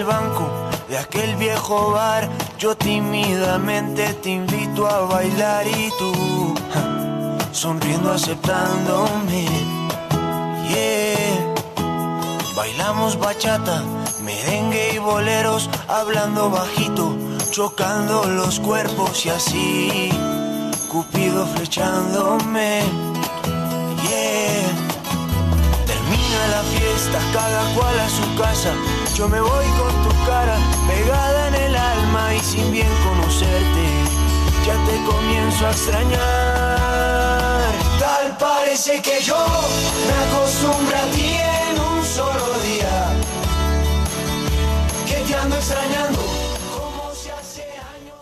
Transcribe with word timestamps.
el 0.00 0.06
banco 0.06 0.48
de 0.88 0.96
aquel 0.98 1.36
viejo 1.36 1.90
bar, 1.92 2.28
yo 2.58 2.74
tímidamente 2.74 4.14
te 4.22 4.30
invito 4.30 4.86
a 4.86 5.00
bailar 5.00 5.66
y 5.66 5.90
tú 5.98 6.54
sonriendo 7.52 8.12
aceptándome. 8.12 9.46
Yeah. 10.68 11.54
Bailamos 12.56 13.18
bachata, 13.18 13.82
merengue 14.22 14.94
y 14.94 14.98
boleros, 14.98 15.68
hablando 15.88 16.50
bajito, 16.50 17.16
chocando 17.50 18.24
los 18.24 18.58
cuerpos 18.60 19.26
y 19.26 19.28
así, 19.30 20.10
Cupido 20.88 21.46
flechándome. 21.46 22.82
Yeah. 24.08 24.70
Termina 25.86 26.40
la 26.54 26.62
fiesta, 26.74 27.18
cada 27.32 27.74
cual 27.74 28.00
a 28.00 28.08
su 28.08 28.42
casa. 28.42 28.99
Yo 29.14 29.28
me 29.28 29.40
voy 29.40 29.66
con 29.78 30.02
tu 30.02 30.10
cara 30.24 30.56
pegada 30.88 31.48
en 31.48 31.54
el 31.54 31.76
alma 31.76 32.34
y 32.34 32.40
sin 32.40 32.70
bien 32.72 32.88
conocerte, 33.04 33.84
ya 34.64 34.74
te 34.86 34.96
comienzo 35.04 35.66
a 35.66 35.70
extrañar. 35.70 36.20
Tal 37.98 38.36
parece 38.38 39.02
que 39.02 39.20
yo 39.22 39.36
me 40.06 40.14
acostumbro 40.24 40.96
a 40.96 41.09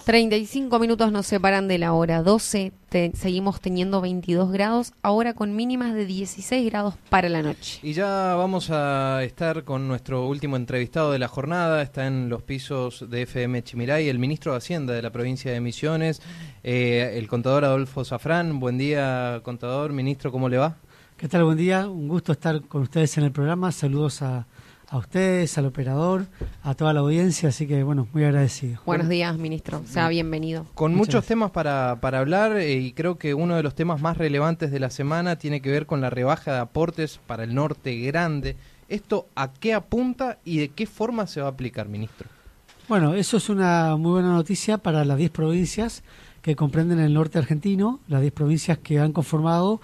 35 0.08 0.78
minutos 0.78 1.12
nos 1.12 1.26
separan 1.26 1.68
de 1.68 1.76
la 1.76 1.92
hora 1.92 2.22
12. 2.22 2.72
Te- 2.88 3.12
seguimos 3.14 3.60
teniendo 3.60 4.00
22 4.00 4.50
grados, 4.50 4.94
ahora 5.02 5.34
con 5.34 5.54
mínimas 5.54 5.92
de 5.92 6.06
16 6.06 6.64
grados 6.70 6.94
para 7.10 7.28
la 7.28 7.42
noche. 7.42 7.78
Y 7.82 7.92
ya 7.92 8.34
vamos 8.34 8.70
a 8.70 9.22
estar 9.22 9.64
con 9.64 9.86
nuestro 9.86 10.26
último 10.26 10.56
entrevistado 10.56 11.12
de 11.12 11.18
la 11.18 11.28
jornada. 11.28 11.82
Está 11.82 12.06
en 12.06 12.30
los 12.30 12.42
pisos 12.42 13.04
de 13.10 13.20
FM 13.20 13.62
Chimiray, 13.62 14.08
el 14.08 14.18
ministro 14.18 14.52
de 14.52 14.58
Hacienda 14.58 14.94
de 14.94 15.02
la 15.02 15.10
provincia 15.10 15.52
de 15.52 15.60
Misiones, 15.60 16.22
eh, 16.64 17.12
el 17.16 17.28
contador 17.28 17.66
Adolfo 17.66 18.02
Zafrán. 18.02 18.60
Buen 18.60 18.78
día, 18.78 19.42
contador. 19.42 19.92
Ministro, 19.92 20.32
¿cómo 20.32 20.48
le 20.48 20.56
va? 20.56 20.78
¿Qué 21.18 21.28
tal? 21.28 21.44
Buen 21.44 21.58
día. 21.58 21.86
Un 21.86 22.08
gusto 22.08 22.32
estar 22.32 22.62
con 22.62 22.80
ustedes 22.80 23.18
en 23.18 23.24
el 23.24 23.32
programa. 23.32 23.72
Saludos 23.72 24.22
a, 24.22 24.46
a 24.90 24.98
ustedes, 24.98 25.56
al 25.58 25.66
operador, 25.66 26.26
a 26.62 26.74
toda 26.74 26.92
la 26.92 27.00
audiencia. 27.00 27.50
Así 27.50 27.66
que, 27.66 27.82
bueno, 27.82 28.08
muy 28.12 28.24
agradecido. 28.24 28.80
Buenos 28.86 29.08
días, 29.08 29.36
ministro. 29.36 29.82
Sea 29.86 30.08
bienvenido. 30.08 30.66
Con 30.74 30.92
Muchas 30.92 30.98
muchos 30.98 31.12
gracias. 31.12 31.28
temas 31.28 31.50
para, 31.50 31.98
para 32.00 32.20
hablar 32.20 32.56
eh, 32.56 32.72
y 32.74 32.92
creo 32.92 33.18
que 33.18 33.34
uno 33.34 33.56
de 33.56 33.62
los 33.62 33.74
temas 33.74 34.00
más 34.00 34.16
relevantes 34.16 34.70
de 34.70 34.80
la 34.80 34.90
semana 34.90 35.36
tiene 35.36 35.60
que 35.60 35.70
ver 35.70 35.86
con 35.86 36.00
la 36.00 36.10
rebaja 36.10 36.52
de 36.52 36.58
aportes 36.58 37.20
para 37.26 37.44
el 37.44 37.54
norte 37.54 37.94
grande. 38.00 38.56
¿Esto 38.88 39.26
a 39.34 39.52
qué 39.52 39.74
apunta 39.74 40.38
y 40.44 40.58
de 40.58 40.68
qué 40.70 40.86
forma 40.86 41.26
se 41.26 41.40
va 41.40 41.48
a 41.48 41.50
aplicar, 41.50 41.88
ministro? 41.88 42.28
Bueno, 42.88 43.12
eso 43.14 43.36
es 43.36 43.50
una 43.50 43.96
muy 43.96 44.12
buena 44.12 44.32
noticia 44.32 44.78
para 44.78 45.04
las 45.04 45.18
10 45.18 45.30
provincias 45.30 46.02
que 46.40 46.56
comprenden 46.56 46.98
el 47.00 47.12
norte 47.12 47.38
argentino, 47.38 48.00
las 48.08 48.22
10 48.22 48.32
provincias 48.32 48.78
que 48.78 48.98
han 48.98 49.12
conformado. 49.12 49.82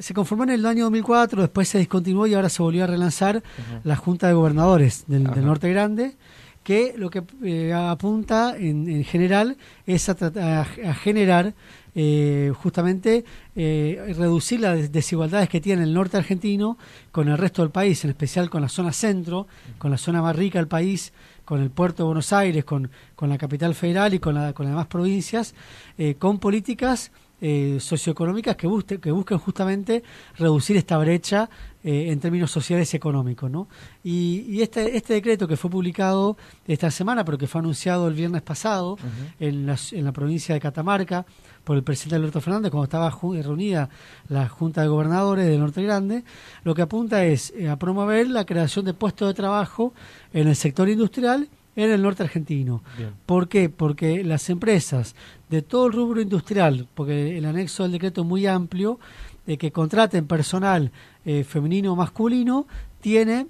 Se 0.00 0.14
conformó 0.14 0.44
en 0.44 0.50
el 0.50 0.66
año 0.66 0.84
2004, 0.84 1.42
después 1.42 1.68
se 1.68 1.78
discontinuó 1.78 2.26
y 2.26 2.34
ahora 2.34 2.48
se 2.48 2.62
volvió 2.62 2.84
a 2.84 2.86
relanzar 2.86 3.42
la 3.84 3.96
Junta 3.96 4.26
de 4.28 4.34
Gobernadores 4.34 5.04
del. 5.06 5.24
Norte 5.44 5.68
Grande, 5.70 6.16
que 6.62 6.94
lo 6.96 7.10
que 7.10 7.22
eh, 7.42 7.72
apunta 7.74 8.56
en, 8.56 8.88
en 8.88 9.04
general 9.04 9.56
es 9.86 10.08
a, 10.08 10.16
a- 10.20 10.60
a 10.90 10.94
generar 10.94 11.52
eh, 11.96 12.50
justamente 12.56 13.24
eh, 13.54 14.14
reducir 14.18 14.60
las 14.60 14.76
des- 14.76 14.90
desigualdades 14.90 15.48
que 15.48 15.60
tiene 15.60 15.82
el 15.84 15.92
norte 15.94 16.16
argentino 16.16 16.76
con 17.12 17.28
el 17.28 17.38
resto 17.38 17.62
del 17.62 17.70
país, 17.70 18.02
en 18.04 18.10
especial 18.10 18.50
con 18.50 18.62
la 18.62 18.68
zona 18.68 18.92
centro, 18.92 19.46
con 19.78 19.90
la 19.90 19.98
zona 19.98 20.20
más 20.22 20.34
rica 20.34 20.58
del 20.58 20.66
país, 20.66 21.12
con 21.44 21.60
el 21.62 21.70
puerto 21.70 22.02
de 22.02 22.06
Buenos 22.06 22.32
Aires, 22.32 22.64
con, 22.64 22.90
con 23.14 23.28
la 23.28 23.36
capital 23.38 23.74
federal 23.74 24.14
y 24.14 24.18
con, 24.18 24.34
la, 24.34 24.52
con 24.54 24.64
las 24.64 24.72
demás 24.72 24.86
provincias, 24.86 25.54
eh, 25.98 26.16
con 26.18 26.38
políticas 26.38 27.12
eh, 27.46 27.76
socioeconómicas 27.78 28.56
que, 28.56 28.66
busque- 28.66 28.98
que 28.98 29.10
busquen 29.10 29.36
justamente 29.36 30.02
reducir 30.38 30.78
esta 30.78 30.96
brecha 30.96 31.50
eh, 31.82 32.10
en 32.10 32.18
términos 32.18 32.50
sociales 32.50 32.94
y 32.94 32.96
económicos. 32.96 33.50
¿no? 33.50 33.68
Y, 34.02 34.46
y 34.48 34.62
este, 34.62 34.96
este 34.96 35.12
decreto 35.12 35.46
que 35.46 35.58
fue 35.58 35.70
publicado 35.70 36.38
esta 36.66 36.90
semana, 36.90 37.22
pero 37.22 37.36
que 37.36 37.46
fue 37.46 37.58
anunciado 37.60 38.08
el 38.08 38.14
viernes 38.14 38.40
pasado 38.40 38.96
en, 39.38 39.66
la, 39.66 39.76
en 39.92 40.04
la 40.04 40.12
provincia 40.12 40.54
de 40.54 40.60
Catamarca 40.62 41.26
por 41.64 41.76
el 41.76 41.82
presidente 41.82 42.16
Alberto 42.16 42.40
Fernández, 42.40 42.70
cuando 42.70 42.84
estaba 42.84 43.10
ju- 43.12 43.42
reunida 43.42 43.90
la 44.28 44.48
Junta 44.48 44.80
de 44.80 44.88
Gobernadores 44.88 45.46
del 45.46 45.60
Norte 45.60 45.82
Grande, 45.82 46.24
lo 46.62 46.74
que 46.74 46.80
apunta 46.82 47.24
es 47.26 47.52
eh, 47.56 47.68
a 47.68 47.76
promover 47.78 48.28
la 48.28 48.46
creación 48.46 48.86
de 48.86 48.94
puestos 48.94 49.28
de 49.28 49.34
trabajo 49.34 49.92
en 50.32 50.48
el 50.48 50.56
sector 50.56 50.88
industrial 50.88 51.48
en 51.76 51.90
el 51.90 52.02
norte 52.02 52.22
argentino. 52.22 52.82
Bien. 52.96 53.10
¿Por 53.26 53.48
qué? 53.48 53.68
Porque 53.68 54.22
las 54.24 54.48
empresas 54.50 55.14
de 55.48 55.62
todo 55.62 55.86
el 55.86 55.92
rubro 55.92 56.20
industrial, 56.20 56.86
porque 56.94 57.36
el 57.38 57.44
anexo 57.44 57.82
del 57.84 57.92
decreto 57.92 58.20
es 58.22 58.26
muy 58.26 58.46
amplio, 58.46 58.98
de 59.46 59.58
que 59.58 59.70
contraten 59.72 60.26
personal 60.26 60.90
eh, 61.24 61.44
femenino 61.44 61.92
o 61.92 61.96
masculino, 61.96 62.66
tiene 63.00 63.46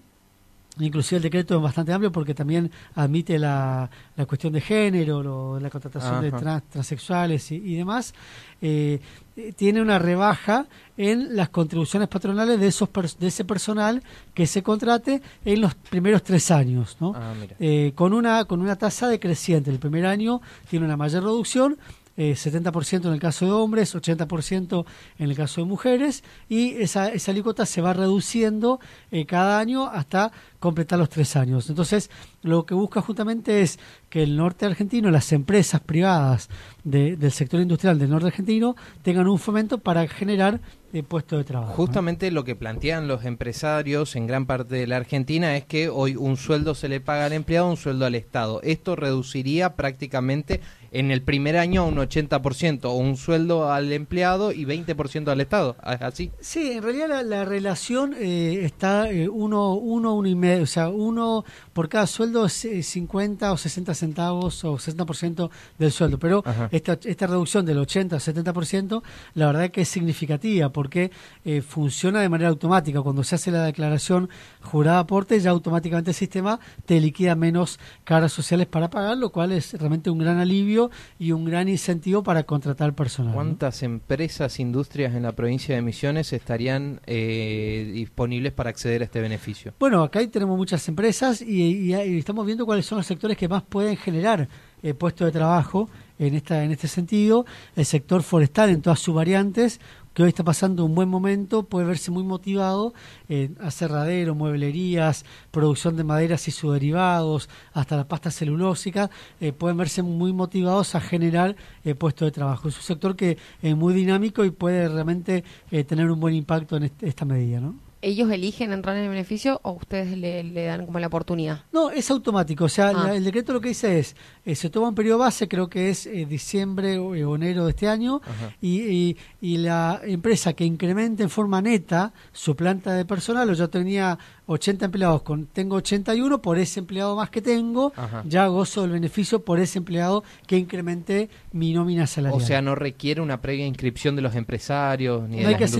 Inclusive 0.81 1.19
el 1.19 1.23
decreto 1.23 1.55
es 1.55 1.63
bastante 1.63 1.93
amplio 1.93 2.11
porque 2.11 2.35
también 2.35 2.69
admite 2.97 3.39
la, 3.39 3.89
la 4.17 4.27
cuestión 4.27 4.53
de 4.53 4.61
género, 4.61 5.23
lo- 5.23 5.61
la 5.61 5.71
contratación 5.71 6.15
de 6.21 6.31
trans- 6.41 6.65
transexuales 6.69 7.53
y, 7.53 7.55
y 7.59 7.77
demás. 7.77 8.13
Eh, 8.61 8.99
eh, 9.37 9.53
tiene 9.53 9.83
una 9.83 9.99
rebaja 9.99 10.67
en 10.97 11.35
las 11.35 11.49
contribuciones 11.49 12.09
patronales 12.09 12.61
de 12.61 12.69
esos 12.69 12.89
de 13.19 13.27
ese 13.27 13.45
personal 13.45 14.03
que 14.33 14.47
se 14.47 14.63
contrate 14.63 15.23
en 15.45 15.61
los 15.61 15.75
primeros 15.75 16.23
tres 16.23 16.53
años, 16.53 16.97
¿no? 17.01 17.15
Ah. 17.17 17.35
Eh, 17.59 17.93
con 17.97 18.13
una 18.13 18.45
con 18.45 18.61
una 18.61 18.77
tasa 18.77 19.09
decreciente. 19.09 19.71
El 19.71 19.81
primer 19.81 20.07
año 20.07 20.41
tiene 20.71 20.85
una 20.85 20.97
mayor 20.97 21.25
reducción, 21.25 21.77
eh, 22.17 22.35
70% 22.35 23.07
en 23.07 23.13
el 23.13 23.21
caso 23.21 23.45
de 23.47 23.53
hombres, 23.53 23.95
80% 23.95 24.85
en 25.19 25.31
el 25.31 25.37
caso 25.37 25.61
de 25.61 25.67
mujeres, 25.67 26.23
y 26.49 26.71
esa, 26.83 27.09
esa 27.09 27.33
alícuota 27.33 27.67
se 27.67 27.81
va 27.81 27.93
reduciendo 27.93 28.79
eh, 29.11 29.27
cada 29.27 29.59
año 29.59 29.87
hasta 29.87 30.33
completar 30.61 30.99
los 30.99 31.09
tres 31.11 31.37
años. 31.37 31.69
Entonces, 31.69 32.11
lo 32.43 32.65
que 32.67 32.75
busca 32.75 33.01
justamente 33.03 33.61
es 33.63 33.79
que 34.09 34.23
el 34.23 34.37
norte 34.37 34.65
argentino, 34.67 35.11
las 35.11 35.33
empresas 35.33 35.81
privadas 35.81 36.49
de- 36.85 37.17
del 37.17 37.33
sector 37.33 37.61
industrial 37.61 37.99
del 37.99 38.11
norte 38.11 38.29
argentino, 38.29 38.77
tengan 39.03 39.27
un 39.29 39.39
fomento 39.39 39.79
para 39.79 40.07
generar 40.09 40.61
eh, 40.93 41.03
puestos 41.03 41.39
de 41.39 41.45
trabajo. 41.45 41.73
Justamente 41.73 42.31
lo 42.31 42.45
que 42.45 42.55
plantean 42.55 43.09
los 43.09 43.25
empresarios 43.25 44.15
en 44.15 44.29
gran 44.29 44.47
parte 44.47 44.77
de 44.77 44.87
la 44.87 44.97
Argentina 44.97 45.57
es 45.57 45.65
que 45.65 45.89
hoy 45.89 46.15
un 46.15 46.37
sueldo 46.37 46.75
se 46.77 46.89
le 46.89 47.01
paga 47.01 47.27
al 47.27 47.33
empleado, 47.33 47.69
un 47.69 47.77
sueldo 47.77 48.07
al 48.07 48.15
Estado. 48.15 48.61
Esto 48.63 48.95
reduciría 48.95 49.75
prácticamente 49.75 50.61
en 50.95 51.11
el 51.11 51.23
primer 51.23 51.57
año 51.57 51.87
un 51.87 51.97
80%, 51.97 52.85
o 52.85 52.93
un 52.93 53.17
sueldo 53.17 53.71
al 53.71 53.93
empleado 53.93 54.53
y 54.53 54.65
20% 54.65 55.29
al 55.29 55.41
Estado. 55.41 55.77
¿Es 55.85 56.01
así? 56.01 56.31
Sí, 56.41 56.71
en 56.73 56.85
realidad 56.85 57.09
la, 57.09 57.23
la 57.25 57.45
relación 57.45 58.15
eh, 58.17 58.61
está 58.63 59.11
eh, 59.11 59.29
uno, 59.29 59.75
uno, 59.75 60.15
uno 60.15 60.29
y 60.29 60.37
medio, 60.37 60.63
o 60.63 60.67
sea, 60.67 60.89
uno 60.89 61.45
por 61.73 61.89
cada 61.89 62.07
sueldo 62.07 62.47
es 62.47 62.65
eh, 62.65 62.83
50 62.83 63.53
o 63.53 63.57
60 63.57 63.93
centavos 63.93 64.65
o 64.65 64.75
60% 64.75 65.51
del 65.79 65.91
sueldo, 65.91 66.19
pero 66.21 66.45
Ajá. 66.47 66.69
esta, 66.71 66.97
esta 67.05 67.27
reducción 67.27 67.67
del 67.67 67.79
80 67.79 68.15
a 68.15 68.21
70%, 68.21 69.03
la 69.35 69.47
verdad 69.47 69.71
que 69.73 69.81
es 69.81 69.89
significativa 69.89 70.69
porque 70.69 71.11
eh, 71.45 71.61
funciona 71.61 72.21
de 72.21 72.29
manera 72.29 72.51
automática. 72.51 73.03
Cuando 73.03 73.25
se 73.25 73.35
hace 73.35 73.51
la 73.51 73.65
declaración 73.65 74.31
jurada 74.63 75.01
aporte, 75.01 75.41
ya 75.41 75.51
automáticamente 75.51 76.13
el 76.13 76.15
sistema 76.15 76.61
te 76.87 77.01
liquida 77.01 77.35
menos 77.35 77.81
cargas 78.05 78.33
sociales 78.33 78.69
para 78.69 78.91
pagar, 78.91 79.17
lo 79.17 79.31
cual 79.31 79.51
es 79.51 79.73
realmente 79.75 80.09
un 80.11 80.19
gran 80.19 80.39
alivio 80.39 80.84
y 81.19 81.33
un 81.33 81.45
gran 81.45 81.69
incentivo 81.69 82.23
para 82.23 82.43
contratar 82.45 82.95
personal. 82.95 83.31
¿no? 83.33 83.35
¿Cuántas 83.37 83.83
empresas, 83.83 84.59
industrias 84.61 85.15
en 85.15 85.23
la 85.25 85.33
provincia 85.33 85.75
de 85.75 85.83
Misiones 85.83 86.33
estarían 86.33 87.01
eh, 87.07 87.91
disponibles 87.93 88.53
para 88.53 88.71
acceder 88.71 89.03
a 89.03 89.05
este 89.05 89.21
beneficio? 89.21 89.73
Bueno, 89.79 90.03
acá 90.03 90.19
ahí 90.21 90.29
tenemos 90.29 90.57
muchas 90.57 90.87
empresas 90.89 91.41
y, 91.43 91.63
y- 91.63 91.95
y 91.95 92.19
estamos 92.19 92.45
viendo 92.47 92.67
cuáles 92.67 92.87
son 92.87 92.99
los 92.99 93.07
sectores 93.07 93.37
que 93.37 93.49
más 93.49 93.63
pueden 93.63 93.97
generar 93.97 94.49
eh, 94.83 94.95
puestos 94.95 95.27
de 95.27 95.33
trabajo 95.33 95.89
en 96.19 96.35
esta 96.35 96.63
en 96.65 96.71
este 96.73 96.89
sentido. 96.89 97.47
El 97.75 97.85
sector 97.85 98.23
forestal 98.23 98.71
en 98.71 98.83
todas 98.83 99.01
sus 99.01 99.15
variantes, 99.15 99.81
que 100.15 100.23
hoy 100.23 100.29
está 100.29 100.45
pasando 100.45 100.85
un 100.85 100.95
buen 100.95 101.09
momento, 101.09 101.65
puede 101.65 101.87
verse 101.87 102.11
muy 102.11 102.23
motivado 102.23 102.95
en 103.29 103.57
aserradero, 103.61 104.35
mueblerías, 104.35 105.25
producción 105.51 105.97
de 105.97 106.05
maderas 106.05 106.47
y 106.49 106.53
sus 106.53 106.73
derivados, 106.73 107.49
hasta 107.73 107.97
la 107.97 108.09
pasta 108.09 108.31
celulósica, 108.31 109.11
eh, 109.41 109.53
pueden 109.53 109.77
verse 109.77 110.03
muy 110.03 110.33
motivados 110.33 110.95
a 110.95 111.01
generar 111.01 111.57
eh, 111.85 111.95
puestos 111.95 112.27
de 112.27 112.33
trabajo. 112.33 112.69
Es 112.69 112.77
un 112.77 112.83
sector 112.83 113.17
que 113.17 113.37
es 113.61 113.77
muy 113.77 113.93
dinámico 113.93 114.45
y 114.45 114.51
puede 114.51 114.89
realmente 114.89 115.45
eh, 115.71 115.85
tener 115.85 116.11
un 116.11 116.21
buen 116.21 116.35
impacto 116.35 116.77
en 116.77 116.85
este- 116.85 117.09
esta 117.09 117.25
medida, 117.25 117.61
¿no? 117.61 117.75
¿Ellos 118.07 118.31
eligen 118.31 118.73
entrar 118.73 118.97
en 118.97 119.05
el 119.05 119.09
beneficio 119.09 119.61
o 119.63 119.73
ustedes 119.73 120.17
le, 120.19 120.43
le 120.45 120.65
dan 120.67 120.85
como 120.85 120.99
la 121.01 121.07
oportunidad? 121.07 121.63
No, 121.73 121.91
es 121.91 122.11
automático. 122.11 122.65
O 122.65 122.69
sea, 122.69 122.89
Ah. 122.89 122.93
la- 123.07 123.15
el 123.17 123.25
decreto 123.25 123.53
lo 123.55 123.61
que 123.61 123.69
dice 123.69 123.99
es, 123.99 124.15
eh, 124.45 124.55
se 124.55 124.69
toma 124.69 124.89
un 124.89 124.95
periodo 124.95 125.19
base, 125.19 125.49
creo 125.49 125.69
que 125.69 125.89
es 125.89 126.07
eh, 126.07 126.27
diciembre 126.29 126.99
o 126.99 127.15
o 127.15 127.37
enero 127.37 127.65
de 127.65 127.71
este 127.71 127.89
año, 127.89 128.21
y, 128.61 128.81
y- 128.83 129.17
y 129.41 129.57
la 129.59 130.01
empresa 130.05 130.53
que 130.53 130.65
incremente 130.65 131.23
en 131.23 131.31
forma 131.31 131.63
neta 131.63 132.13
su 132.33 132.55
planta 132.55 132.93
de 132.93 133.05
personal, 133.05 133.49
o 133.49 133.53
yo 133.55 133.71
tenía 133.71 134.19
80 134.47 134.85
empleados, 134.87 135.23
con 135.23 135.47
tengo 135.47 135.77
81, 135.77 136.43
por 136.43 136.59
ese 136.59 136.81
empleado 136.81 137.17
más 137.17 137.31
que 137.31 137.41
tengo, 137.41 137.93
Ajá. 137.97 138.23
ya 138.29 138.47
gozo 138.49 138.83
del 138.83 138.91
beneficio 138.91 139.43
por 139.43 139.59
ese 139.61 139.79
empleado 139.79 140.23
que 140.47 140.59
incremente 140.59 141.31
mi 141.53 141.73
nómina 141.73 142.07
salarial. 142.07 142.43
O 142.43 142.45
sea, 142.45 142.61
no 142.61 142.75
requiere 142.75 143.23
una 143.23 143.41
previa 143.41 143.67
inscripción 143.67 144.17
de 144.17 144.23
los 144.23 144.35
empresarios 144.35 145.27
ni 145.29 145.37
de 145.39 145.43
no 145.45 145.49
hay 145.49 145.53
las 145.55 145.59
que 145.59 145.65
hacer 145.65 145.79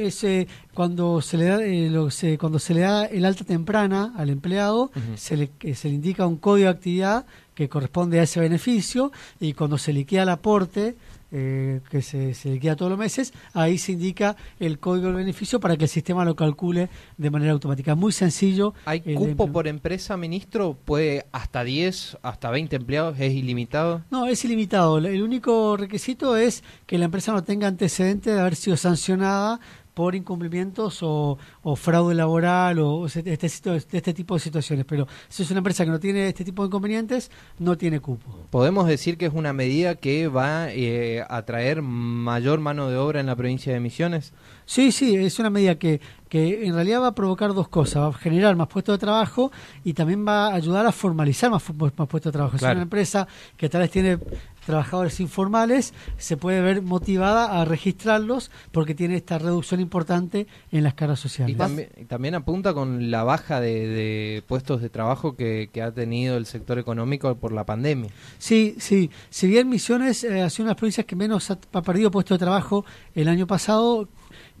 es, 0.00 0.24
eh, 0.24 0.46
cuando 0.72 1.20
se 1.20 1.36
le 1.36 1.41
da 1.44 1.62
eh, 1.64 1.88
lo- 1.90 2.10
se- 2.10 2.38
cuando 2.38 2.58
se 2.58 2.74
le 2.74 2.80
da 2.80 3.04
el 3.06 3.24
alta 3.24 3.44
temprana 3.44 4.12
al 4.16 4.30
empleado 4.30 4.90
se 5.16 5.36
le 5.36 5.48
que 5.50 5.74
se 5.74 5.88
le 5.88 5.94
indica 5.94 6.26
un 6.26 6.36
código 6.36 6.66
de 6.66 6.72
actividad 6.74 7.26
que 7.54 7.68
corresponde 7.68 8.18
a 8.20 8.22
ese 8.22 8.40
beneficio 8.40 9.12
y 9.40 9.52
cuando 9.52 9.76
se 9.78 9.92
liquida 9.92 10.22
el 10.22 10.28
aporte 10.30 10.94
eh, 11.34 11.80
que 11.90 12.02
se, 12.02 12.34
se 12.34 12.50
liquida 12.50 12.76
todos 12.76 12.90
los 12.90 12.98
meses 12.98 13.32
ahí 13.54 13.78
se 13.78 13.92
indica 13.92 14.36
el 14.60 14.78
código 14.78 15.06
del 15.06 15.16
beneficio 15.16 15.60
para 15.60 15.76
que 15.78 15.84
el 15.84 15.88
sistema 15.90 16.26
lo 16.26 16.36
calcule 16.36 16.90
de 17.16 17.30
manera 17.30 17.52
automática 17.52 17.94
muy 17.94 18.12
sencillo 18.12 18.74
¿Hay 18.84 19.00
cupo 19.00 19.50
por 19.50 19.66
empresa, 19.66 20.16
ministro? 20.18 20.76
¿Puede 20.84 21.24
hasta 21.32 21.64
10, 21.64 22.18
hasta 22.22 22.50
20 22.50 22.76
empleados? 22.76 23.18
¿Es 23.18 23.32
ilimitado? 23.32 24.02
No, 24.10 24.26
es 24.26 24.44
ilimitado. 24.44 24.98
El 24.98 25.22
único 25.22 25.76
requisito 25.78 26.36
es 26.36 26.62
que 26.86 26.98
la 26.98 27.06
empresa 27.06 27.32
no 27.32 27.42
tenga 27.42 27.66
antecedentes 27.66 28.34
de 28.34 28.40
haber 28.40 28.54
sido 28.56 28.76
sancionada 28.76 29.58
por 29.94 30.14
incumplimientos 30.14 30.98
o, 31.02 31.36
o 31.62 31.76
fraude 31.76 32.14
laboral 32.14 32.78
o 32.78 33.06
este, 33.06 33.36
situ- 33.48 33.72
este 33.92 34.14
tipo 34.14 34.34
de 34.34 34.40
situaciones. 34.40 34.84
Pero 34.86 35.06
si 35.28 35.42
es 35.42 35.50
una 35.50 35.58
empresa 35.58 35.84
que 35.84 35.90
no 35.90 36.00
tiene 36.00 36.28
este 36.28 36.44
tipo 36.44 36.62
de 36.62 36.68
inconvenientes, 36.68 37.30
no 37.58 37.76
tiene 37.76 38.00
cupo. 38.00 38.26
¿Podemos 38.50 38.86
decir 38.86 39.18
que 39.18 39.26
es 39.26 39.32
una 39.34 39.52
medida 39.52 39.94
que 39.96 40.28
va 40.28 40.68
eh, 40.72 41.22
a 41.28 41.42
traer 41.42 41.82
mayor 41.82 42.60
mano 42.60 42.88
de 42.88 42.96
obra 42.96 43.20
en 43.20 43.26
la 43.26 43.36
provincia 43.36 43.72
de 43.72 43.80
Misiones? 43.80 44.32
Sí, 44.64 44.92
sí, 44.92 45.14
es 45.16 45.38
una 45.38 45.50
medida 45.50 45.74
que, 45.74 46.00
que 46.28 46.64
en 46.64 46.74
realidad 46.74 47.02
va 47.02 47.08
a 47.08 47.14
provocar 47.14 47.52
dos 47.52 47.68
cosas. 47.68 48.02
Va 48.02 48.06
a 48.08 48.12
generar 48.14 48.56
más 48.56 48.68
puestos 48.68 48.94
de 48.94 48.98
trabajo 48.98 49.52
y 49.84 49.92
también 49.92 50.26
va 50.26 50.46
a 50.48 50.54
ayudar 50.54 50.86
a 50.86 50.92
formalizar 50.92 51.50
más, 51.50 51.62
puestos 51.62 52.22
de 52.22 52.32
trabajo. 52.32 52.56
Claro. 52.56 52.74
una 52.76 52.82
empresa 52.84 53.26
que 53.56 53.68
tal 53.68 53.82
vez 53.82 53.90
tiene 53.90 54.18
trabajadores 54.64 55.20
informales, 55.20 55.94
se 56.18 56.36
puede 56.36 56.60
ver 56.60 56.82
motivada 56.82 57.60
a 57.60 57.64
registrarlos 57.64 58.50
porque 58.70 58.94
tiene 58.94 59.16
esta 59.16 59.38
reducción 59.38 59.80
importante 59.80 60.46
en 60.70 60.84
las 60.84 60.94
caras 60.94 61.20
sociales. 61.20 61.54
Y 61.54 61.58
también, 61.58 61.88
y 61.96 62.04
también 62.04 62.34
apunta 62.34 62.74
con 62.74 63.10
la 63.10 63.24
baja 63.24 63.60
de, 63.60 63.86
de 63.86 64.42
puestos 64.46 64.80
de 64.80 64.88
trabajo 64.88 65.36
que, 65.36 65.70
que 65.72 65.82
ha 65.82 65.92
tenido 65.92 66.36
el 66.36 66.46
sector 66.46 66.78
económico 66.78 67.34
por 67.36 67.52
la 67.52 67.64
pandemia. 67.64 68.10
Sí, 68.38 68.76
sí. 68.78 69.10
Si 69.30 69.46
bien 69.46 69.68
Misiones 69.68 70.24
eh, 70.24 70.42
ha 70.42 70.50
sido 70.50 70.64
una 70.64 70.70
de 70.70 70.74
las 70.74 70.78
provincias 70.78 71.06
que 71.06 71.16
menos 71.16 71.50
ha, 71.50 71.58
ha 71.72 71.82
perdido 71.82 72.10
puesto 72.10 72.34
de 72.34 72.38
trabajo 72.38 72.84
el 73.14 73.28
año 73.28 73.46
pasado, 73.46 74.08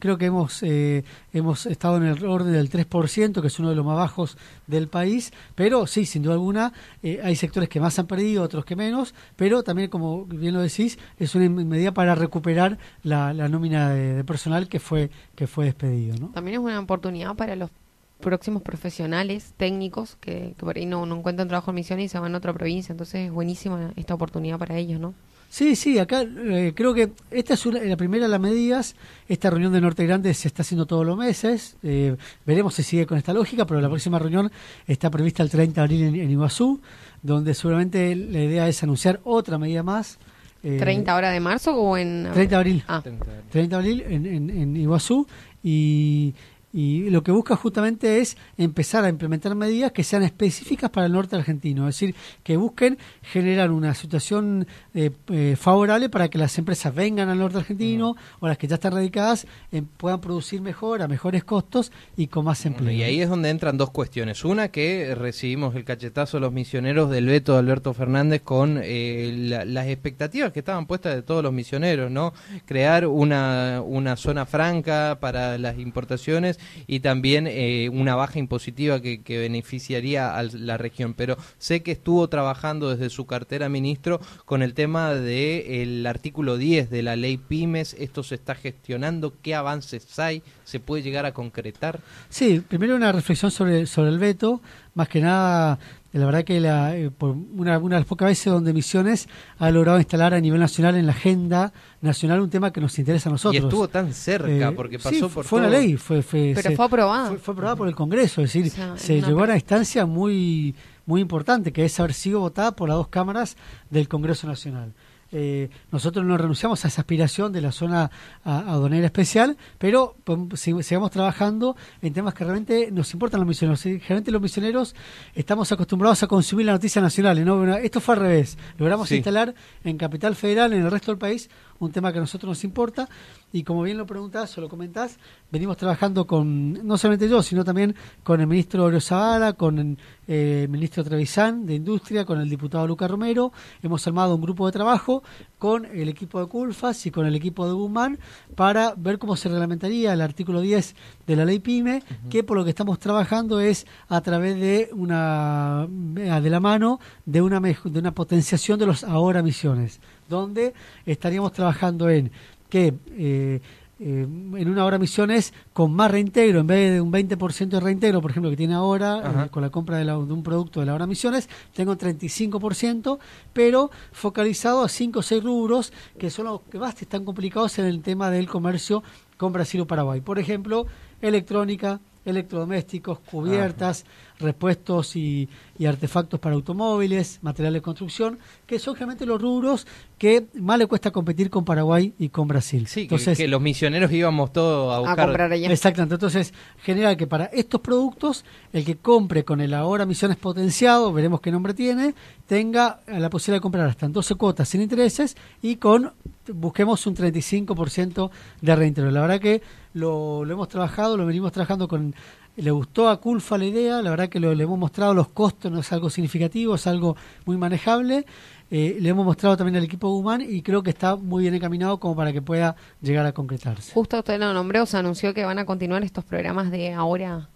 creo 0.02 0.18
que 0.18 0.26
hemos 0.26 0.64
eh, 0.64 1.04
hemos 1.32 1.64
estado 1.66 1.96
en 1.96 2.02
el 2.02 2.26
orden 2.26 2.52
del 2.52 2.68
3%, 2.68 3.40
que 3.40 3.46
es 3.46 3.58
uno 3.60 3.70
de 3.70 3.76
los 3.76 3.86
más 3.86 3.96
bajos 3.96 4.36
del 4.66 4.88
país, 4.88 5.32
pero 5.54 5.86
sí, 5.86 6.06
sin 6.06 6.24
duda 6.24 6.34
alguna, 6.34 6.72
eh, 7.04 7.20
hay 7.22 7.36
sectores 7.36 7.68
que 7.68 7.78
más 7.78 7.96
han 8.00 8.08
perdido, 8.08 8.42
otros 8.42 8.64
que 8.64 8.74
menos, 8.74 9.14
pero 9.36 9.62
también, 9.62 9.88
como 9.90 10.24
bien 10.24 10.54
lo 10.54 10.60
decís, 10.60 10.98
es 11.18 11.36
una 11.36 11.48
medida 11.48 11.94
para 11.94 12.16
recuperar 12.16 12.78
la, 13.04 13.32
la 13.32 13.48
nómina 13.48 13.90
de, 13.90 14.14
de 14.14 14.24
personal 14.24 14.68
que 14.68 14.80
fue 14.80 15.10
que 15.36 15.46
fue 15.46 15.66
despedido, 15.66 16.16
¿no? 16.18 16.30
También 16.30 16.56
es 16.56 16.64
una 16.64 16.80
oportunidad 16.80 17.36
para 17.36 17.54
los 17.54 17.70
próximos 18.18 18.62
profesionales 18.62 19.54
técnicos 19.56 20.16
que, 20.16 20.54
que 20.58 20.64
por 20.64 20.76
ahí 20.76 20.86
no, 20.86 21.06
no 21.06 21.18
encuentran 21.18 21.46
trabajo 21.46 21.70
en 21.70 21.76
misión 21.76 22.00
y 22.00 22.08
se 22.08 22.18
van 22.18 22.34
a 22.34 22.38
otra 22.38 22.52
provincia. 22.52 22.92
Entonces 22.92 23.26
es 23.26 23.30
buenísima 23.30 23.92
esta 23.94 24.14
oportunidad 24.14 24.58
para 24.58 24.76
ellos, 24.76 24.98
¿no? 24.98 25.14
Sí, 25.52 25.76
sí, 25.76 25.98
acá 25.98 26.22
eh, 26.22 26.72
creo 26.74 26.94
que 26.94 27.12
esta 27.30 27.52
es 27.52 27.66
una- 27.66 27.78
la 27.80 27.98
primera 27.98 28.24
de 28.24 28.30
las 28.30 28.40
medidas. 28.40 28.96
Esta 29.28 29.50
reunión 29.50 29.70
de 29.70 29.82
Norte 29.82 30.06
Grande 30.06 30.32
se 30.32 30.48
está 30.48 30.62
haciendo 30.62 30.86
todos 30.86 31.04
los 31.04 31.18
meses. 31.18 31.76
Eh, 31.82 32.16
veremos 32.46 32.72
si 32.72 32.82
sigue 32.82 33.04
con 33.04 33.18
esta 33.18 33.34
lógica, 33.34 33.66
pero 33.66 33.78
la 33.82 33.90
próxima 33.90 34.18
reunión 34.18 34.50
está 34.86 35.10
prevista 35.10 35.42
el 35.42 35.50
30 35.50 35.74
de 35.74 35.84
abril 35.84 36.02
en, 36.04 36.14
en 36.14 36.30
Iguazú, 36.30 36.80
donde 37.20 37.52
seguramente 37.52 38.16
la 38.16 38.40
idea 38.44 38.66
es 38.66 38.82
anunciar 38.82 39.20
otra 39.24 39.58
medida 39.58 39.82
más. 39.82 40.18
eh, 40.64 40.78
¿30 40.80 41.06
ahora 41.08 41.28
de 41.30 41.40
marzo 41.40 41.76
o 41.76 41.98
en...? 41.98 42.28
30 42.32 42.48
de 42.48 42.56
abril. 42.56 42.84
Ah, 42.88 43.02
30 43.50 43.76
de 43.76 43.76
abril 43.76 44.04
en, 44.08 44.24
en, 44.24 44.48
en 44.48 44.74
Iguazú 44.78 45.26
y, 45.62 46.32
y 46.72 47.10
lo 47.10 47.22
que 47.22 47.32
busca 47.32 47.54
justamente 47.56 48.20
es 48.20 48.36
empezar 48.56 49.04
a 49.04 49.08
implementar 49.08 49.54
medidas 49.54 49.92
que 49.92 50.04
sean 50.04 50.22
específicas 50.22 50.90
para 50.90 51.06
el 51.06 51.12
norte 51.12 51.36
argentino, 51.36 51.88
es 51.88 51.96
decir, 51.96 52.14
que 52.42 52.56
busquen 52.56 52.98
generar 53.22 53.70
una 53.70 53.94
situación 53.94 54.66
eh, 54.94 55.10
eh, 55.28 55.56
favorable 55.58 56.08
para 56.08 56.28
que 56.28 56.38
las 56.38 56.56
empresas 56.58 56.94
vengan 56.94 57.28
al 57.28 57.38
norte 57.38 57.58
argentino 57.58 58.16
o 58.40 58.48
las 58.48 58.56
que 58.58 58.66
ya 58.68 58.76
están 58.76 58.92
radicadas 58.92 59.46
eh, 59.70 59.82
puedan 59.96 60.20
producir 60.20 60.60
mejor, 60.62 61.02
a 61.02 61.08
mejores 61.08 61.44
costos 61.44 61.92
y 62.16 62.28
con 62.28 62.44
más 62.46 62.64
empleo. 62.64 62.86
Bueno, 62.86 62.98
y 62.98 63.02
ahí 63.02 63.20
es 63.20 63.28
donde 63.28 63.50
entran 63.50 63.76
dos 63.76 63.90
cuestiones. 63.90 64.44
Una, 64.44 64.68
que 64.68 65.14
recibimos 65.14 65.74
el 65.76 65.84
cachetazo 65.84 66.38
de 66.38 66.40
los 66.42 66.52
misioneros 66.52 67.10
del 67.10 67.26
veto 67.26 67.52
de 67.52 67.58
Alberto 67.58 67.92
Fernández 67.94 68.42
con 68.42 68.80
eh, 68.82 69.34
la- 69.36 69.64
las 69.64 69.86
expectativas 69.88 70.52
que 70.52 70.60
estaban 70.60 70.86
puestas 70.86 71.14
de 71.14 71.22
todos 71.22 71.42
los 71.42 71.52
misioneros, 71.52 72.10
¿no? 72.10 72.32
Crear 72.64 73.06
una, 73.06 73.82
una 73.84 74.16
zona 74.16 74.46
franca 74.46 75.18
para 75.20 75.58
las 75.58 75.78
importaciones 75.78 76.58
y 76.86 77.00
también 77.00 77.46
eh, 77.46 77.88
una 77.92 78.14
baja 78.14 78.38
impositiva 78.38 79.00
que, 79.00 79.22
que 79.22 79.38
beneficiaría 79.38 80.36
a 80.36 80.42
la 80.42 80.76
región. 80.76 81.14
Pero 81.14 81.36
sé 81.58 81.82
que 81.82 81.92
estuvo 81.92 82.28
trabajando 82.28 82.90
desde 82.90 83.10
su 83.10 83.26
cartera, 83.26 83.68
ministro, 83.68 84.20
con 84.44 84.62
el 84.62 84.74
tema 84.74 85.14
del 85.14 86.06
artículo 86.06 86.56
10 86.56 86.90
de 86.90 87.02
la 87.02 87.16
ley 87.16 87.36
PYMES. 87.36 87.94
Esto 87.94 88.22
se 88.22 88.34
está 88.34 88.54
gestionando. 88.54 89.34
¿Qué 89.42 89.54
avances 89.54 90.18
hay? 90.18 90.42
¿Se 90.64 90.80
puede 90.80 91.02
llegar 91.02 91.26
a 91.26 91.32
concretar? 91.32 92.00
Sí, 92.28 92.62
primero 92.66 92.96
una 92.96 93.12
reflexión 93.12 93.50
sobre, 93.50 93.86
sobre 93.86 94.10
el 94.10 94.18
veto. 94.18 94.60
Más 94.94 95.08
que 95.08 95.20
nada, 95.20 95.78
la 96.18 96.26
verdad 96.26 96.44
que 96.44 96.60
la, 96.60 96.96
eh, 96.96 97.10
por 97.10 97.30
una, 97.30 97.78
una 97.78 97.96
de 97.96 98.00
las 98.00 98.06
pocas 98.06 98.26
veces 98.28 98.52
donde 98.52 98.72
Misiones 98.72 99.28
ha 99.58 99.70
logrado 99.70 99.98
instalar 99.98 100.34
a 100.34 100.40
nivel 100.40 100.60
nacional 100.60 100.96
en 100.96 101.06
la 101.06 101.12
agenda 101.12 101.72
nacional 102.00 102.40
un 102.40 102.50
tema 102.50 102.72
que 102.72 102.80
nos 102.80 102.98
interesa 102.98 103.28
a 103.28 103.32
nosotros. 103.32 103.62
Y 103.62 103.64
estuvo 103.64 103.88
tan 103.88 104.12
cerca, 104.12 104.68
Eh, 104.68 104.72
porque 104.76 104.98
sí, 104.98 105.04
pasó 105.04 105.28
fu- 105.28 105.34
por 105.36 105.44
fue 105.44 105.60
todo. 105.60 105.68
una 105.68 105.78
ley, 105.78 105.96
fue, 105.96 106.22
fue, 106.22 106.52
pero 106.54 106.70
se- 106.70 106.76
fue 106.76 106.84
aprobada. 106.84 107.28
fue, 107.28 107.38
fue 107.38 107.52
aprobada 107.54 107.76
por 107.76 107.88
el 107.88 107.94
Congreso, 107.94 108.42
es 108.42 108.52
decir, 108.52 108.70
O 108.72 108.74
sea, 108.74 108.96
se 108.98 109.20
llegó 109.22 109.40
a 109.40 109.44
una 109.44 109.54
instancia 109.54 110.04
muy 110.06 110.74
muy 111.04 111.20
importante, 111.20 111.72
que 111.72 111.84
es 111.84 111.98
haber 111.98 112.14
sido 112.14 112.38
votada 112.40 112.76
por 112.76 112.88
las 112.88 112.96
dos 112.96 113.08
cámaras 113.08 113.56
del 113.90 114.06
Congreso 114.08 114.46
Nacional. 114.46 114.92
Eh, 115.32 115.70
nosotros 115.90 116.24
no 116.26 116.36
renunciamos 116.36 116.84
a 116.84 116.88
esa 116.88 117.00
aspiración 117.00 117.52
de 117.52 117.62
la 117.62 117.72
zona 117.72 118.10
aduanera 118.44 119.06
especial, 119.06 119.56
pero 119.78 120.14
sig- 120.26 120.82
sigamos 120.82 121.10
trabajando 121.10 121.74
en 122.02 122.12
temas 122.12 122.34
que 122.34 122.44
realmente 122.44 122.90
nos 122.92 123.12
importan 123.14 123.40
los 123.40 123.48
misioneros. 123.48 123.82
Generalmente 123.82 124.30
los 124.30 124.42
misioneros 124.42 124.94
estamos 125.34 125.72
acostumbrados 125.72 126.22
a 126.22 126.26
consumir 126.26 126.66
la 126.66 126.72
noticia 126.72 127.00
nacional. 127.00 127.42
¿no? 127.44 127.56
Bueno, 127.56 127.76
esto 127.76 128.00
fue 128.00 128.14
al 128.14 128.20
revés. 128.20 128.58
Logramos 128.78 129.08
Sí. 129.08 129.16
instalar 129.16 129.54
en 129.84 129.96
Capital 129.96 130.36
Federal, 130.36 130.72
en 130.74 130.82
el 130.82 130.90
resto 130.90 131.10
del 131.12 131.18
país, 131.18 131.48
un 131.84 131.92
tema 131.92 132.12
que 132.12 132.18
a 132.18 132.20
nosotros 132.20 132.48
nos 132.48 132.64
importa. 132.64 133.08
Y 133.52 133.64
como 133.64 133.82
bien 133.82 133.98
lo 133.98 134.06
preguntás 134.06 134.56
o 134.56 134.60
lo 134.60 134.68
comentás, 134.68 135.18
venimos 135.50 135.76
trabajando 135.76 136.26
con, 136.26 136.86
no 136.86 136.96
solamente 136.96 137.28
yo, 137.28 137.42
sino 137.42 137.64
también 137.64 137.94
con 138.22 138.40
el 138.40 138.46
ministro 138.46 138.84
Oro 138.84 139.00
Zavala, 139.00 139.52
con 139.52 139.98
eh, 140.26 140.62
el 140.62 140.68
ministro 140.68 141.04
Trevisán 141.04 141.66
de 141.66 141.74
Industria, 141.74 142.24
con 142.24 142.40
el 142.40 142.48
diputado 142.48 142.86
Luca 142.86 143.06
Romero. 143.08 143.52
Hemos 143.82 144.06
armado 144.06 144.34
un 144.34 144.40
grupo 144.40 144.66
de 144.66 144.72
trabajo 144.72 145.22
con 145.58 145.84
el 145.84 146.08
equipo 146.08 146.40
de 146.40 146.46
Culfas 146.46 147.04
y 147.06 147.10
con 147.10 147.26
el 147.26 147.34
equipo 147.34 147.66
de 147.66 147.72
Guzmán 147.72 148.18
para 148.54 148.94
ver 148.96 149.18
cómo 149.18 149.36
se 149.36 149.48
reglamentaría 149.48 150.12
el 150.12 150.20
artículo 150.20 150.60
10 150.60 150.94
de 151.26 151.36
la 151.36 151.44
ley 151.44 151.58
PYME, 151.58 152.02
que 152.30 152.42
por 152.42 152.56
lo 152.56 152.64
que 152.64 152.70
estamos 152.70 152.98
trabajando 152.98 153.60
es 153.60 153.86
a 154.08 154.20
través 154.20 154.58
de 154.58 154.90
una 154.92 155.86
de 155.88 156.50
la 156.50 156.60
mano 156.60 157.00
de 157.26 157.42
una 157.42 157.60
de 157.60 157.98
una 157.98 158.12
potenciación 158.12 158.78
de 158.78 158.86
los 158.86 159.04
ahora 159.04 159.42
misiones, 159.42 160.00
donde 160.32 160.74
estaríamos 161.06 161.52
trabajando 161.52 162.08
en 162.10 162.30
que 162.68 162.94
eh, 163.12 163.60
eh, 164.00 164.26
en 164.26 164.68
una 164.68 164.84
hora 164.84 164.98
misiones 164.98 165.52
con 165.72 165.92
más 165.92 166.10
reintegro, 166.10 166.58
en 166.60 166.66
vez 166.66 166.92
de 166.94 167.00
un 167.00 167.12
20% 167.12 167.68
de 167.68 167.78
reintegro, 167.80 168.20
por 168.20 168.30
ejemplo, 168.32 168.50
que 168.50 168.56
tiene 168.56 168.74
ahora 168.74 169.18
eh, 169.44 169.48
con 169.50 169.62
la 169.62 169.70
compra 169.70 169.96
de, 169.98 170.04
la- 170.04 170.14
de 170.14 170.32
un 170.32 170.42
producto 170.42 170.80
de 170.80 170.86
la 170.86 170.94
hora 170.94 171.06
misiones, 171.06 171.48
tengo 171.72 171.92
un 171.92 171.98
35%, 171.98 173.18
pero 173.52 173.90
focalizado 174.10 174.82
a 174.82 174.88
5 174.88 175.20
o 175.20 175.22
6 175.22 175.44
rubros 175.44 175.92
que 176.18 176.30
son 176.30 176.46
los 176.46 176.60
que 176.62 176.78
más 176.80 177.00
están 177.00 177.24
complicados 177.24 177.78
en 177.78 177.84
el 177.84 178.00
tema 178.02 178.30
del 178.30 178.48
comercio 178.48 179.04
con 179.36 179.52
Brasil 179.52 179.80
o 179.82 179.86
Paraguay. 179.86 180.20
Por 180.20 180.38
ejemplo, 180.40 180.86
electrónica, 181.20 182.00
electrodomésticos, 182.24 183.18
cubiertas, 183.20 184.04
repuestos 184.38 185.14
y, 185.16 185.48
y 185.78 185.86
artefactos 185.86 186.40
para 186.40 186.54
automóviles, 186.54 187.38
material 187.42 187.74
de 187.74 187.80
construcción, 187.82 188.38
que 188.66 188.78
son 188.78 188.94
generalmente 188.94 189.26
los 189.26 189.40
rubros 189.40 189.86
que 190.18 190.46
más 190.54 190.78
le 190.78 190.86
cuesta 190.86 191.10
competir 191.10 191.50
con 191.50 191.64
Paraguay 191.64 192.14
y 192.18 192.28
con 192.28 192.46
Brasil. 192.48 192.86
Sí, 192.86 193.00
que- 193.00 193.14
Entonces, 193.14 193.38
que, 193.38 193.48
los 193.48 193.60
misioneros 193.60 194.10
íbamos 194.12 194.52
todos 194.52 194.92
a 194.92 194.96
A 194.96 194.98
buscar. 195.00 195.26
comprar 195.26 195.52
allá. 195.52 195.70
Exactamente, 195.72 196.14
entonces 196.14 196.52
genera 196.82 197.16
que 197.16 197.26
para 197.26 197.46
estos 197.46 197.80
productos 197.80 198.44
el 198.72 198.84
que 198.84 198.96
compre 198.96 199.44
con 199.44 199.60
el 199.60 199.74
ahora 199.74 200.06
Misiones 200.06 200.36
potenciado, 200.36 201.12
veremos 201.12 201.40
qué 201.40 201.50
nombre 201.50 201.74
tiene, 201.74 202.14
tenga 202.46 203.00
la 203.06 203.30
posibilidad 203.30 203.58
de 203.58 203.62
comprar 203.62 203.88
hasta 203.88 204.06
en 204.06 204.12
12 204.12 204.34
cuotas 204.36 204.68
sin 204.68 204.80
intereses 204.82 205.36
y 205.60 205.76
con, 205.76 206.12
busquemos 206.52 207.06
un 207.06 207.16
35% 207.16 208.30
de 208.60 208.76
reintegro. 208.76 209.10
La 209.10 209.20
verdad 209.22 209.40
que 209.40 209.62
lo, 209.94 210.44
lo 210.44 210.52
hemos 210.52 210.68
trabajado, 210.68 211.16
lo 211.16 211.26
venimos 211.26 211.52
trabajando 211.52 211.88
con... 211.88 212.14
Le 212.54 212.70
gustó 212.70 213.08
a 213.08 213.18
Culfa 213.18 213.56
la 213.56 213.64
idea, 213.64 214.02
la 214.02 214.10
verdad 214.10 214.28
que 214.28 214.38
lo- 214.38 214.54
le 214.54 214.64
hemos 214.64 214.78
mostrado 214.78 215.14
los 215.14 215.28
costos, 215.28 215.72
no 215.72 215.80
es 215.80 215.90
algo 215.90 216.10
significativo, 216.10 216.74
es 216.74 216.86
algo 216.86 217.16
muy 217.46 217.56
manejable. 217.56 218.26
Eh, 218.70 218.98
le 219.00 219.08
hemos 219.08 219.24
mostrado 219.24 219.56
también 219.56 219.76
al 219.76 219.84
equipo 219.84 220.08
Human 220.08 220.42
y 220.42 220.60
creo 220.60 220.82
que 220.82 220.90
está 220.90 221.16
muy 221.16 221.42
bien 221.44 221.54
encaminado 221.54 221.98
como 221.98 222.14
para 222.14 222.30
que 222.32 222.42
pueda 222.42 222.76
llegar 223.00 223.24
a 223.24 223.32
concretarse. 223.32 223.92
Justo 223.94 224.18
usted 224.18 224.38
lo 224.38 224.52
nombró, 224.52 224.84
se 224.84 224.98
anunció 224.98 225.32
que 225.32 225.44
van 225.44 225.58
a 225.58 225.64
continuar 225.64 226.04
estos 226.04 226.24
programas 226.24 226.70
de 226.70 226.92
ahora, 226.92 227.48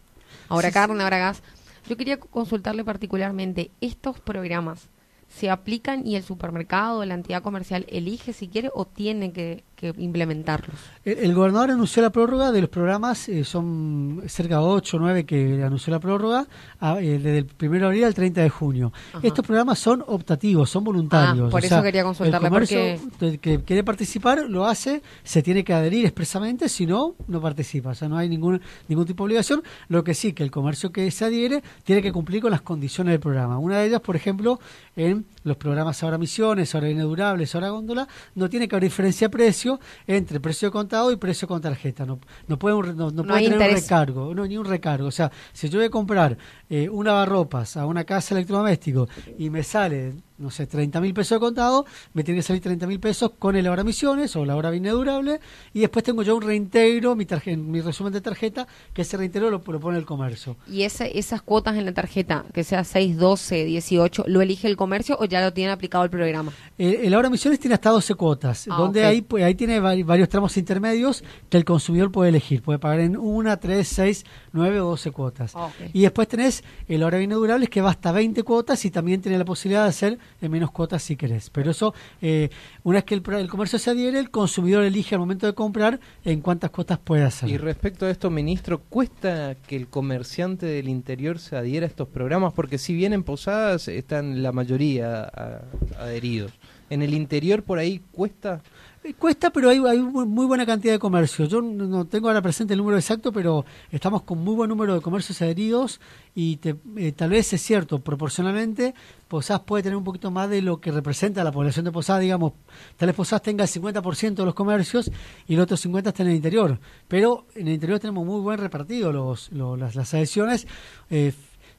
ahora 0.49 0.69
Sí, 0.69 0.75
carne, 0.75 1.02
ahora 1.02 1.19
gas. 1.19 1.43
Yo 1.88 1.97
quería 1.99 2.19
consultarle 2.19 2.83
particularmente, 2.83 3.71
¿estos 3.83 4.19
programas 4.21 4.88
se 5.28 5.50
aplican 5.50 6.07
y 6.07 6.16
el 6.16 6.23
supermercado, 6.23 7.05
la 7.05 7.14
entidad 7.14 7.43
comercial, 7.43 7.85
elige 7.88 8.33
si 8.33 8.49
quiere 8.49 8.71
o 8.75 8.87
tiene 8.87 9.33
que, 9.33 9.62
que 9.76 9.92
implementarlos? 9.99 10.75
El, 11.04 11.18
el 11.18 11.35
gobernador 11.35 11.71
anunció 11.71 12.02
la 12.02 12.11
prórroga 12.11 12.50
de 12.50 12.62
los 12.62 12.71
programas, 12.71 13.28
eh, 13.28 13.45
son 13.45 14.23
cerca 14.26 14.56
de 14.56 14.62
8 14.62 14.97
o 14.97 15.00
9 15.00 15.25
que 15.26 15.62
anunció 15.62 15.90
la 15.92 16.00
prórroga, 16.00 16.47
a- 16.80 16.99
eh, 17.00 17.18
desde 17.18 17.38
el 17.38 17.47
1 17.61 17.78
de 17.80 17.85
abril 17.87 18.04
al 18.04 18.14
30 18.14 18.40
de 18.42 18.49
junio. 18.49 18.92
Ajá. 19.12 19.21
Estos 19.23 19.45
programas 19.47 19.78
son 19.78 20.02
optativos, 20.06 20.71
son 20.71 20.83
voluntarios. 20.85 21.49
Ah, 21.49 21.50
por 21.50 21.61
o 21.62 21.64
eso 21.66 21.75
sea, 21.75 21.83
quería 21.83 22.02
consultarle, 22.04 22.47
El 22.47 22.50
comercio 22.52 22.78
porque- 23.18 23.38
que 23.38 23.61
quiere 23.62 23.85
participar 23.85 24.45
lo 24.49 24.66
hace, 24.66 25.02
se 25.23 25.42
tiene 25.42 25.62
que 25.62 25.75
adherir 25.75 26.06
expresamente, 26.06 26.68
si 26.68 26.87
no, 26.87 27.14
no 27.28 27.40
participa. 27.40 27.90
O 27.90 27.95
sea, 27.95 28.09
no 28.09 28.16
hay 28.16 28.28
ningún, 28.28 28.61
ningún 28.88 29.04
tipo 29.04 29.25
de 29.25 29.26
obligación. 29.26 29.62
Lo 29.88 30.02
que 30.02 30.14
sí, 30.14 30.33
que 30.33 30.42
el 30.42 30.50
comercio 30.50 30.90
que 30.90 31.11
se 31.11 31.25
adhiere 31.26 31.62
tiene 31.85 32.00
que 32.00 32.12
cumplir 32.12 32.40
con 32.40 32.50
las 32.50 32.62
condiciones 32.62 33.12
del 33.12 33.21
programa. 33.21 33.59
Una 33.59 33.78
de 33.78 33.87
ellas, 33.88 34.00
por 34.00 34.16
ejemplo, 34.16 34.59
en 34.97 35.26
los 35.45 35.56
programas 35.59 36.02
ahora 36.02 36.16
misiones, 36.16 36.75
ahora 36.75 36.87
bienes 36.87 37.04
durables, 37.04 37.54
ahora 37.54 37.68
góndola, 37.68 38.09
no 38.35 38.49
tiene 38.49 38.66
que 38.66 38.75
haber 38.76 38.85
diferencia 38.85 39.26
de 39.28 39.30
precio 39.30 39.65
entre 40.06 40.40
precio 40.40 40.68
de 40.68 40.73
contado 40.73 41.11
y 41.12 41.16
precio 41.16 41.46
con 41.49 41.61
tarjeta. 41.61 42.04
No, 42.06 42.18
no 42.46 42.58
puede, 42.58 42.75
un 42.75 42.96
no, 42.96 43.11
no 43.11 43.25
puede 43.25 43.50
tener 43.50 43.70
un 43.70 43.75
recargo, 43.75 44.35
no, 44.35 44.46
ni 44.46 44.56
un 44.56 44.64
recargo. 44.64 45.08
O 45.08 45.12
sea, 45.12 45.30
si 45.52 45.68
yo 45.68 45.78
voy 45.78 45.87
a 45.87 45.90
comprar 45.90 46.37
eh, 46.68 46.88
un 46.88 47.06
lavarropas 47.06 47.76
a 47.76 47.87
una 47.87 48.04
casa 48.04 48.35
electrodoméstico 48.35 49.08
y 49.38 49.50
me 49.50 49.62
sale, 49.62 50.14
no 50.38 50.50
sé, 50.50 50.66
30 50.66 51.00
mil 51.00 51.14
pesos 51.14 51.37
de 51.37 51.40
contado, 51.40 51.87
me 52.12 52.23
tiene 52.25 52.38
que 52.38 52.43
salir 52.43 52.62
30 52.62 52.87
mil 52.87 53.00
pesos 53.00 53.33
con 53.38 53.57
el 53.57 53.66
ahora 53.66 53.85
misiones 53.85 54.35
o 54.37 54.45
la 54.45 54.57
hora 54.57 54.71
bien 54.71 54.85
durable 54.85 55.40
y 55.73 55.81
después 55.81 56.05
tengo 56.05 56.23
yo 56.23 56.37
un 56.37 56.43
reintegro, 56.43 57.16
mi, 57.16 57.26
mi 57.57 57.81
resumen 57.81 58.12
de 58.12 58.21
tarjeta, 58.21 58.66
que 58.93 59.02
ese 59.02 59.16
reintegro 59.16 59.50
lo, 59.50 59.62
lo 59.66 59.81
pone 59.81 59.99
el 59.99 60.05
comercio. 60.07 60.57
¿Y 60.71 60.83
ese, 60.83 61.19
esas 61.19 61.43
cuotas 61.43 61.76
en 61.76 61.85
la 61.87 61.93
tarjeta, 61.95 62.45
que 62.52 62.64
sea 62.64 62.85
6, 62.85 63.16
12, 63.16 63.64
18, 63.64 64.25
lo 64.26 64.40
elige 64.43 64.69
el 64.69 64.76
comercio 64.76 65.16
o 65.19 65.25
ya 65.25 65.40
lo 65.40 65.52
tiene 65.52 65.71
aplicado 65.73 66.05
el 66.05 66.11
programa? 66.11 66.52
Eh, 66.78 67.00
el 67.05 67.14
ahora 67.14 67.31
misiones 67.31 67.59
tiene 67.59 67.75
hasta 67.75 67.90
12 67.90 68.14
cuotas, 68.14 68.66
Ah, 68.69 68.76
donde 68.78 69.00
ok. 69.00 69.07
ahí, 69.07 69.23
pues, 69.23 69.45
ahí 69.45 69.55
tiene 69.55 69.81
vari- 69.81 70.05
varios 70.05 70.28
tramos 70.28 70.57
intermedios 70.57 71.25
que 71.49 71.57
el 71.57 71.64
consumidor 71.64 72.12
puede 72.12 72.28
elegir. 72.31 72.62
Puede 72.62 72.78
pagar 72.78 73.00
en 73.00 73.16
una, 73.16 73.57
tres, 73.59 73.88
seis, 73.88 74.25
nueve 74.52 74.81
o 74.81 74.87
12 74.90 75.11
cuotas. 75.11 75.52
Ah. 75.55 75.71
Y 75.93 76.02
después 76.02 76.28
tenés 76.28 76.62
el 76.88 77.02
ahora 77.02 77.19
bien 77.19 77.31
durables 77.31 77.69
que 77.71 77.81
va 77.81 77.90
hasta 77.90 78.12
20 78.12 78.43
cuotas 78.43 78.85
y 78.85 78.90
también 78.90 79.21
tiene 79.23 79.38
la 79.38 79.45
posibilidad 79.45 79.85
de 79.85 79.88
hacer 79.88 80.19
en 80.40 80.50
menos 80.50 80.71
cuotas 80.71 81.02
si 81.02 81.16
querés. 81.16 81.50
Pero 81.50 81.71
eso, 81.71 81.95
eh, 82.23 82.50
una 82.85 82.99
vez 82.99 83.04
que 83.04 83.14
el, 83.14 83.23
el 83.35 83.49
comercio 83.49 83.78
se 83.78 83.90
adhiere, 83.90 84.18
el 84.18 84.30
consumidor 84.30 84.85
elige 84.85 85.14
al 85.14 85.21
momento 85.21 85.47
de 85.47 85.54
comprar 85.54 86.00
en 86.25 86.40
cuántas 86.40 86.71
cuotas 86.71 86.99
puede 86.99 87.23
hacer. 87.25 87.49
Y 87.49 87.56
respecto 87.56 88.06
a 88.06 88.11
esto, 88.11 88.30
ministro, 88.30 88.78
¿cuesta 88.80 89.54
que 89.66 89.76
el 89.76 89.88
comerciante 89.88 90.66
del 90.66 90.88
interior 90.88 91.38
se 91.38 91.56
adhiera 91.56 91.87
a 91.87 91.88
estos 91.88 92.09
programas? 92.09 92.52
Porque 92.52 92.78
si 92.78 92.95
bien 92.95 93.12
en 93.12 93.23
Posadas 93.23 93.88
están 93.88 94.42
la 94.42 94.52
mayoría 94.52 95.23
a- 95.23 95.62
adheridos. 95.99 96.52
¿En 96.88 97.02
el 97.02 97.14
interior 97.14 97.64
por 97.64 97.78
ahí 97.78 98.00
cuesta? 98.12 98.62
Eh, 99.06 99.14
Cuesta, 99.14 99.50
pero 99.50 99.68
hay, 99.70 99.78
hay 99.86 100.00
muy 100.00 100.46
buena 100.46 100.66
cantidad 100.66 100.92
de 100.92 100.98
comercios. 100.98 101.48
Yo 101.48 101.62
no 101.62 102.06
tengo 102.06 102.28
ahora 102.28 102.42
presente 102.42 102.75
el 102.75 102.78
número 102.78 102.96
exacto, 102.96 103.30
pero 103.32 103.64
estamos 103.90 104.22
con 104.22 104.38
muy 104.42 104.54
buen 104.54 104.68
número 104.68 104.94
de 104.94 105.00
comercios 105.00 105.40
adheridos 105.42 106.00
y 106.34 106.56
te- 106.56 106.76
eh, 106.96 107.12
tal 107.12 107.30
vez 107.30 107.52
es 107.52 107.62
cierto, 107.62 108.00
proporcionalmente, 108.00 108.94
Posadas 109.28 109.62
puede 109.62 109.82
tener 109.84 109.96
un 109.96 110.04
poquito 110.04 110.30
más 110.30 110.48
de 110.50 110.60
lo 110.62 110.80
que 110.80 110.90
representa 110.92 111.42
la 111.44 111.52
población 111.52 111.84
de 111.84 111.92
Posadas, 111.92 112.22
digamos, 112.22 112.52
tal 112.96 113.06
vez 113.08 113.16
Posadas 113.16 113.42
tenga 113.42 113.64
el 113.64 113.70
50% 113.70 114.34
de 114.42 114.44
los 114.46 114.54
comercios 114.54 115.10
y 115.46 115.54
el 115.54 115.60
otro 115.60 115.76
50% 115.76 116.08
está 116.08 116.22
en 116.22 116.28
el 116.30 116.36
interior. 116.36 116.78
Pero 117.08 117.46
en 117.54 117.68
el 117.68 117.75
interior 117.75 117.98
tenemos 118.00 118.25
muy 118.26 118.40
buen 118.40 118.58
repartido 118.58 119.12
los, 119.12 119.50
lo- 119.52 119.76
las, 119.76 119.94
las 119.94 120.12
adhesiones. 120.14 120.66
Eh, 121.10 121.32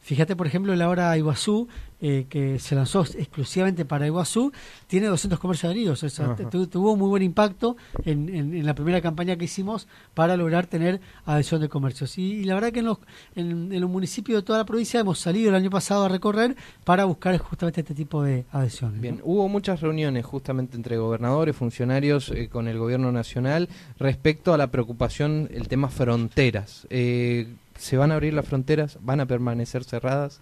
Fíjate, 0.08 0.38
por 0.38 0.48
ejemplo, 0.48 0.74
la 0.74 0.88
hora 0.88 1.18
Iguazú, 1.18 1.68
eh, 2.00 2.28
que 2.30 2.60
se 2.60 2.76
lanzó 2.76 3.02
exclusivamente 3.02 3.84
para 3.84 4.06
Iguazú, 4.08 4.54
tiene 4.88 5.08
200 5.08 5.38
comercios 5.38 5.66
adheridos. 5.70 6.02
O 6.02 6.10
sea, 6.10 6.34
tuvo 6.72 6.96
muy 6.96 7.10
buen 7.10 7.24
impacto 7.24 7.76
en, 8.06 8.30
en- 8.30 8.54
en 8.54 8.66
la 8.66 8.74
primera 8.74 9.02
campaña 9.02 9.36
que 9.36 9.44
hicimos 9.46 9.86
para 10.14 10.38
lograr 10.38 10.68
tener 10.68 11.02
adhesión 11.26 11.60
de 11.60 11.68
comercios. 11.68 12.18
Y, 12.18 12.36
y 12.36 12.44
la 12.46 12.54
verdad 12.54 12.72
que 12.72 12.80
en 12.80 12.86
los, 12.86 13.00
en, 13.36 13.74
en 13.74 13.82
los 13.82 13.90
municipios 13.90 14.42
de 14.42 14.46
toda 14.46 14.60
la 14.60 14.66
provincia 14.66 15.02
hemos 15.02 15.20
salido 15.20 15.50
el 15.50 15.56
año 15.56 15.70
pasado 15.70 16.06
a 16.06 16.08
recorrer 16.08 16.56
para 16.86 17.04
buscar 17.04 17.38
justamente 17.40 17.82
este 17.82 17.94
tipo 17.94 18.24
de 18.24 18.46
adhesiones. 18.54 19.02
Bien, 19.02 19.18
¿no? 19.18 19.24
hubo 19.26 19.50
muchas 19.50 19.82
reuniones 19.82 20.26
justamente 20.26 20.78
entre 20.78 20.96
gobernadores, 20.98 21.54
funcionarios 21.54 22.30
eh, 22.30 22.48
con 22.48 22.70
el 22.70 22.78
gobierno 22.80 23.12
nacional 23.12 23.68
respecto 24.00 24.54
a 24.54 24.58
la 24.58 24.72
preocupación, 24.72 25.50
el 25.52 25.68
tema 25.68 25.90
fronteras. 25.90 26.88
Eh, 26.90 27.54
¿Se 27.78 27.98
van 27.98 28.12
a 28.12 28.16
abrir 28.16 28.34
las 28.34 28.48
fronteras? 28.48 28.98
¿Van 29.02 29.20
a 29.20 29.26
permanecer 29.26 29.84
cerradas? 29.84 30.42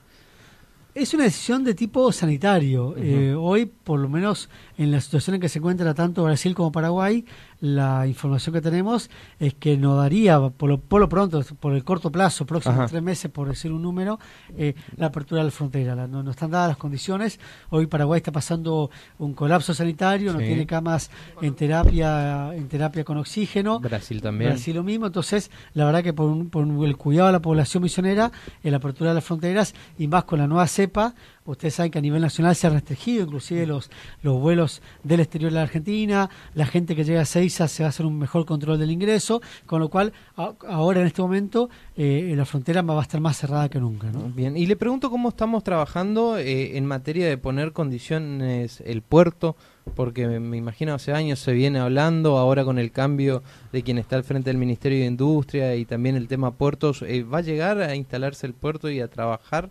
Es 0.95 1.13
una 1.13 1.25
decisión 1.25 1.65
de 1.65 1.73
tipo 1.73 2.09
sanitario. 2.13 2.95
Eh, 2.97 3.35
hoy, 3.37 3.65
por 3.65 3.99
lo 3.99 4.07
menos 4.07 4.49
en 4.77 4.91
la 4.91 5.01
situación 5.01 5.35
en 5.35 5.41
que 5.41 5.49
se 5.49 5.59
encuentra 5.59 5.93
tanto 5.93 6.23
Brasil 6.23 6.55
como 6.55 6.71
Paraguay, 6.71 7.25
la 7.65 8.05
información 8.05 8.53
que 8.53 8.61
tenemos 8.61 9.09
es 9.39 9.55
que 9.55 9.75
no 9.77 9.95
daría, 9.95 10.39
por 10.51 10.69
lo, 10.69 10.79
por 10.79 11.01
lo 11.01 11.09
pronto, 11.09 11.41
por 11.59 11.73
el 11.73 11.83
corto 11.83 12.11
plazo, 12.11 12.45
próximos 12.45 12.77
Ajá. 12.77 12.87
tres 12.87 13.01
meses, 13.01 13.31
por 13.31 13.47
decir 13.47 13.71
un 13.71 13.81
número, 13.81 14.19
eh, 14.55 14.75
la 14.97 15.07
apertura 15.07 15.41
de 15.41 15.45
la 15.45 15.51
frontera. 15.51 15.95
La- 15.95 16.07
no, 16.07 16.21
no 16.21 16.31
están 16.31 16.51
dadas 16.51 16.67
las 16.69 16.77
condiciones. 16.77 17.39
Hoy 17.71 17.87
Paraguay 17.87 18.17
está 18.19 18.31
pasando 18.31 18.91
un 19.17 19.33
colapso 19.33 19.73
sanitario, 19.73 20.31
no 20.31 20.39
Sí. 20.39 20.45
tiene 20.45 20.67
camas 20.67 21.09
en 21.41 21.55
terapia, 21.55 22.53
en 22.55 22.67
terapia 22.67 23.03
con 23.03 23.17
oxígeno. 23.17 23.79
Brasil 23.79 24.21
también. 24.21 24.51
Brasil 24.51 24.75
lo 24.75 24.83
mismo, 24.83 25.07
entonces 25.07 25.49
la 25.73 25.85
verdad 25.85 26.03
que 26.03 26.13
por, 26.13 26.29
un- 26.29 26.49
por 26.49 26.63
un- 26.65 26.85
el 26.85 26.97
cuidado 26.97 27.27
de 27.27 27.33
la 27.33 27.41
población 27.41 27.81
misionera, 27.81 28.31
en 28.63 28.71
la 28.71 28.77
apertura 28.77 29.09
de 29.09 29.15
las 29.15 29.23
fronteras 29.23 29.73
y 29.97 30.07
más 30.07 30.25
con 30.25 30.37
la 30.39 30.47
nueva 30.47 30.67
cepa, 30.67 31.15
ustedes 31.45 31.75
saben 31.75 31.91
que 31.91 31.99
a 31.99 32.01
nivel 32.01 32.21
nacional 32.21 32.55
se 32.55 32.67
ha 32.67 32.69
restringido 32.71 33.23
inclusive 33.23 33.65
los, 33.65 33.89
los 34.23 34.39
vuelos 34.39 34.81
del 35.03 35.19
exterior 35.19 35.51
de 35.51 35.55
la 35.55 35.61
Argentina, 35.63 36.29
la 36.55 36.65
gente 36.65 36.95
que 36.95 37.03
llega 37.03 37.21
a 37.21 37.25
Seiza 37.25 37.67
se 37.67 37.83
va 37.83 37.87
a 37.87 37.89
hacer 37.89 38.05
un 38.05 38.17
mejor 38.17 38.45
control 38.45 38.79
del 38.79 38.91
ingreso, 38.91 39.41
con 39.65 39.79
lo 39.79 39.89
cual 39.89 40.11
a- 40.37 40.53
ahora 40.67 41.01
en 41.01 41.07
este 41.07 41.21
momento 41.21 41.69
eh, 41.95 42.33
la 42.35 42.45
frontera 42.45 42.81
va 42.81 42.99
a 42.99 43.03
estar 43.03 43.21
más 43.21 43.37
cerrada 43.37 43.69
que 43.69 43.79
nunca. 43.79 44.11
¿no? 44.11 44.21
Bien, 44.35 44.57
y 44.57 44.65
le 44.65 44.75
pregunto 44.75 45.09
cómo 45.09 45.29
estamos 45.29 45.63
trabajando 45.63 46.37
eh, 46.37 46.77
en 46.77 46.85
materia 46.85 47.27
de 47.27 47.37
poner 47.37 47.71
condiciones 47.73 48.81
el 48.85 49.01
puerto, 49.01 49.55
porque 49.95 50.27
me, 50.27 50.39
me 50.39 50.57
imagino 50.57 50.93
hace 50.93 51.13
años 51.13 51.39
se 51.39 51.53
viene 51.53 51.79
hablando, 51.79 52.37
ahora 52.37 52.63
con 52.65 52.79
el 52.79 52.91
cambio 52.91 53.43
de 53.71 53.83
quien 53.83 53.97
está 53.97 54.15
al 54.15 54.23
frente 54.23 54.49
del 54.49 54.57
Ministerio 54.57 54.99
de 54.99 55.05
Industria 55.05 55.75
y 55.75 55.85
también 55.85 56.15
el 56.15 56.27
tema 56.27 56.51
puertos, 56.51 57.01
eh, 57.03 57.23
¿va 57.23 57.39
a 57.39 57.41
llegar 57.41 57.79
a 57.81 57.95
instalarse 57.95 58.47
el 58.47 58.53
puerto 58.53 58.89
y 58.89 58.99
a 58.99 59.07
trabajar? 59.07 59.69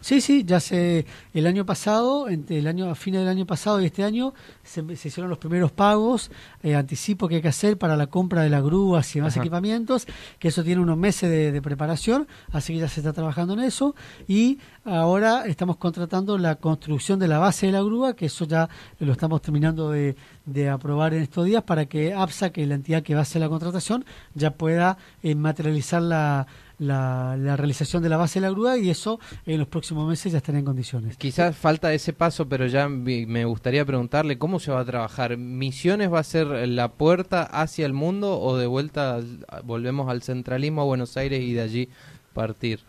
Sí, 0.00 0.20
sí, 0.20 0.44
ya 0.44 0.60
se 0.60 1.06
el 1.34 1.46
año 1.46 1.64
pasado, 1.66 2.28
entre 2.28 2.58
el 2.58 2.66
año 2.66 2.90
a 2.90 2.94
fines 2.94 3.20
del 3.20 3.28
año 3.28 3.46
pasado 3.46 3.80
y 3.80 3.86
este 3.86 4.04
año 4.04 4.34
se, 4.62 4.84
se 4.96 5.08
hicieron 5.08 5.28
los 5.28 5.38
primeros 5.38 5.72
pagos, 5.72 6.30
eh, 6.62 6.74
anticipo 6.74 7.28
que 7.28 7.36
hay 7.36 7.42
que 7.42 7.48
hacer 7.48 7.78
para 7.78 7.96
la 7.96 8.06
compra 8.06 8.42
de 8.42 8.50
las 8.50 8.62
grúas 8.62 9.14
y 9.14 9.18
demás 9.18 9.34
Ajá. 9.34 9.40
equipamientos, 9.40 10.06
que 10.38 10.48
eso 10.48 10.62
tiene 10.62 10.80
unos 10.80 10.96
meses 10.96 11.30
de, 11.30 11.52
de 11.52 11.62
preparación, 11.62 12.28
así 12.52 12.74
que 12.74 12.80
ya 12.80 12.88
se 12.88 13.00
está 13.00 13.12
trabajando 13.12 13.54
en 13.54 13.60
eso 13.60 13.94
y 14.26 14.58
ahora 14.84 15.46
estamos 15.46 15.76
contratando 15.76 16.38
la 16.38 16.56
construcción 16.56 17.18
de 17.18 17.28
la 17.28 17.38
base 17.38 17.66
de 17.66 17.72
la 17.72 17.82
grúa, 17.82 18.14
que 18.14 18.26
eso 18.26 18.44
ya 18.44 18.68
lo 18.98 19.12
estamos 19.12 19.42
terminando 19.42 19.90
de, 19.90 20.16
de 20.46 20.68
aprobar 20.68 21.14
en 21.14 21.22
estos 21.22 21.44
días 21.44 21.62
para 21.62 21.86
que 21.86 22.14
APSA, 22.14 22.50
que 22.50 22.62
es 22.62 22.68
la 22.68 22.74
entidad 22.74 23.02
que 23.02 23.14
va 23.14 23.20
a 23.20 23.22
hacer 23.22 23.40
la 23.40 23.48
contratación, 23.48 24.04
ya 24.34 24.52
pueda 24.52 24.98
eh, 25.22 25.34
materializar 25.34 26.02
la 26.02 26.46
la, 26.78 27.36
la 27.38 27.56
realización 27.56 28.02
de 28.02 28.08
la 28.08 28.16
base 28.16 28.40
de 28.40 28.46
la 28.46 28.50
grúa 28.50 28.78
y 28.78 28.88
eso 28.90 29.18
en 29.46 29.58
los 29.58 29.68
próximos 29.68 30.08
meses 30.08 30.32
ya 30.32 30.38
estará 30.38 30.58
en 30.58 30.64
condiciones. 30.64 31.16
Quizás 31.16 31.56
falta 31.56 31.92
ese 31.92 32.12
paso, 32.12 32.48
pero 32.48 32.66
ya 32.66 32.88
me 32.88 33.44
gustaría 33.44 33.84
preguntarle 33.84 34.38
cómo 34.38 34.60
se 34.60 34.70
va 34.70 34.80
a 34.80 34.84
trabajar. 34.84 35.36
¿Misiones 35.36 36.12
va 36.12 36.20
a 36.20 36.24
ser 36.24 36.46
la 36.68 36.88
puerta 36.92 37.42
hacia 37.42 37.84
el 37.86 37.92
mundo 37.92 38.40
o 38.40 38.56
de 38.56 38.66
vuelta 38.66 39.20
volvemos 39.64 40.08
al 40.08 40.22
centralismo 40.22 40.82
a 40.82 40.84
Buenos 40.84 41.16
Aires 41.16 41.42
y 41.42 41.52
de 41.54 41.60
allí 41.62 41.88
partir? 42.32 42.80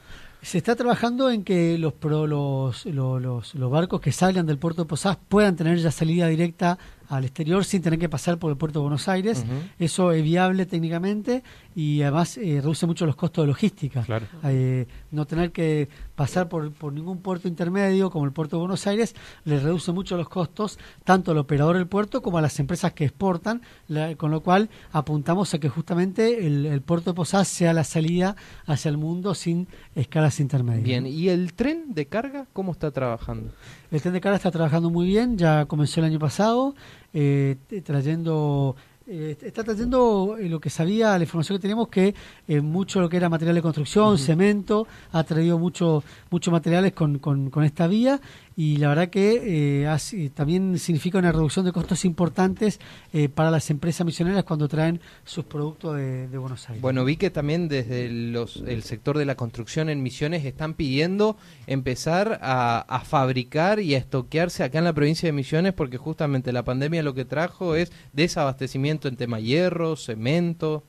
Se 0.41 0.58
está 0.58 0.75
trabajando 0.77 1.29
en 1.29 1.43
que 1.43 1.77
los, 1.77 1.91
pro- 1.91 2.25
los, 2.25 2.86
lo- 2.86 3.19
los, 3.19 3.55
los 3.55 3.69
barcos 3.72 4.00
que 4.00 4.13
salgan 4.13 4.46
del 4.46 4.58
puerto 4.58 4.84
de 4.84 4.88
Posadas 4.88 5.17
puedan 5.27 5.58
tener 5.58 5.79
ya 5.79 5.91
salida 5.91 6.27
directa 6.27 6.77
al 7.09 7.25
exterior 7.25 7.65
sin 7.65 7.81
tener 7.81 7.99
que 7.99 8.07
pasar 8.07 8.37
por 8.37 8.51
el 8.51 8.57
puerto 8.57 8.79
de 8.79 8.83
Buenos 8.83 9.07
Aires. 9.09 9.43
Eso 9.77 10.11
es 10.11 10.23
viable 10.23 10.65
técnicamente 10.65 11.43
y 11.75 12.01
además 12.03 12.37
eh, 12.37 12.59
reduce 12.61 12.85
mucho 12.85 13.05
los 13.05 13.15
costos 13.15 13.43
de 13.43 13.47
logística. 13.47 14.03
Claro. 14.03 14.25
Eh, 14.43 14.87
no 15.11 15.25
tener 15.25 15.51
que 15.51 15.89
pasar 16.15 16.47
por, 16.49 16.71
por 16.71 16.93
ningún 16.93 17.17
puerto 17.21 17.47
intermedio 17.47 18.09
como 18.11 18.25
el 18.25 18.31
puerto 18.31 18.57
de 18.57 18.59
Buenos 18.61 18.85
Aires 18.87 19.15
le 19.43 19.59
reduce 19.59 19.91
mucho 19.91 20.17
los 20.17 20.29
costos 20.29 20.77
tanto 21.03 21.31
al 21.31 21.37
operador 21.39 21.75
del 21.77 21.87
puerto 21.87 22.21
como 22.21 22.37
a 22.37 22.41
las 22.41 22.59
empresas 22.59 22.93
que 22.93 23.05
exportan, 23.05 23.61
la- 23.87 24.15
con 24.15 24.29
lo 24.31 24.41
cual 24.41 24.69
apuntamos 24.91 25.53
a 25.53 25.59
que 25.59 25.67
justamente 25.69 26.45
el, 26.45 26.65
el 26.65 26.81
puerto 26.81 27.09
de 27.11 27.15
Posadas 27.15 27.47
sea 27.47 27.73
la 27.73 27.83
salida 27.83 28.35
hacia 28.67 28.89
el 28.89 28.97
mundo 28.97 29.33
sin 29.33 29.67
escalas 29.95 30.39
intermedias. 30.39 30.83
Bien, 30.83 31.07
¿y 31.07 31.29
el 31.29 31.53
tren 31.53 31.85
de 31.93 32.05
carga 32.07 32.45
cómo 32.53 32.71
está 32.71 32.91
trabajando? 32.91 33.51
El 33.91 33.99
tren 34.01 34.13
de 34.13 34.21
carga 34.21 34.35
está 34.37 34.51
trabajando 34.51 34.91
muy 34.91 35.07
bien, 35.07 35.37
ya 35.37 35.65
comenzó 35.65 35.99
el 36.01 36.05
año 36.05 36.19
pasado, 36.19 36.75
eh, 37.13 37.55
trayendo, 37.83 38.75
eh, 39.07 39.35
está 39.41 39.63
trayendo 39.63 40.37
eh, 40.39 40.49
lo 40.49 40.59
que 40.59 40.69
sabía, 40.69 41.17
la 41.17 41.23
información 41.23 41.57
que 41.57 41.61
teníamos, 41.61 41.87
que 41.87 42.13
eh, 42.47 42.61
mucho 42.61 43.01
lo 43.01 43.09
que 43.09 43.17
era 43.17 43.29
material 43.29 43.55
de 43.55 43.61
construcción, 43.61 44.17
cemento, 44.17 44.87
ha 45.11 45.23
traído 45.23 45.57
mucho, 45.57 46.03
muchos 46.29 46.51
materiales 46.51 46.93
con, 46.93 47.19
con, 47.19 47.49
con 47.49 47.63
esta 47.63 47.87
vía 47.87 48.19
y 48.61 48.75
la 48.75 48.89
verdad 48.89 49.09
que 49.09 49.81
eh, 49.81 49.87
hace- 49.87 50.29
también 50.31 50.77
significa 50.79 51.17
una 51.17 51.31
reducción 51.31 51.63
de 51.65 51.71
costos 51.71 52.03
importantes 52.03 52.79
eh, 53.13 53.29
para 53.29 53.51
las 53.51 53.69
empresas 53.69 54.05
misioneras 54.05 54.43
cuando 54.43 54.67
traen 54.67 54.99
sus 55.23 55.45
productos 55.45 55.95
de, 55.95 56.27
de 56.27 56.37
Buenos 56.37 56.67
Aires. 56.67 56.81
Bueno, 56.81 57.05
vi 57.05 57.15
que 57.15 57.29
también 57.29 57.69
desde 57.69 58.09
los, 58.09 58.57
el 58.67 58.83
sector 58.83 59.17
de 59.17 59.25
la 59.25 59.35
construcción 59.35 59.87
en 59.89 60.03
Misiones 60.03 60.43
están 60.43 60.73
pidiendo 60.73 61.37
empezar 61.67 62.37
a, 62.41 62.79
a 62.81 62.99
fabricar 62.99 63.79
y 63.79 63.95
a 63.95 63.97
estoquearse 63.97 64.63
acá 64.63 64.79
en 64.79 64.83
la 64.83 64.93
provincia 64.93 65.27
de 65.27 65.33
Misiones 65.33 65.71
porque 65.71 65.95
justamente 65.97 66.51
la 66.51 66.63
pandemia 66.63 67.01
lo 67.01 67.13
que 67.13 67.23
trajo 67.23 67.75
es 67.75 67.91
desabastecimiento 68.11 69.07
en 69.07 69.15
tema 69.15 69.39
hierro, 69.39 69.95
cemento. 69.95 70.83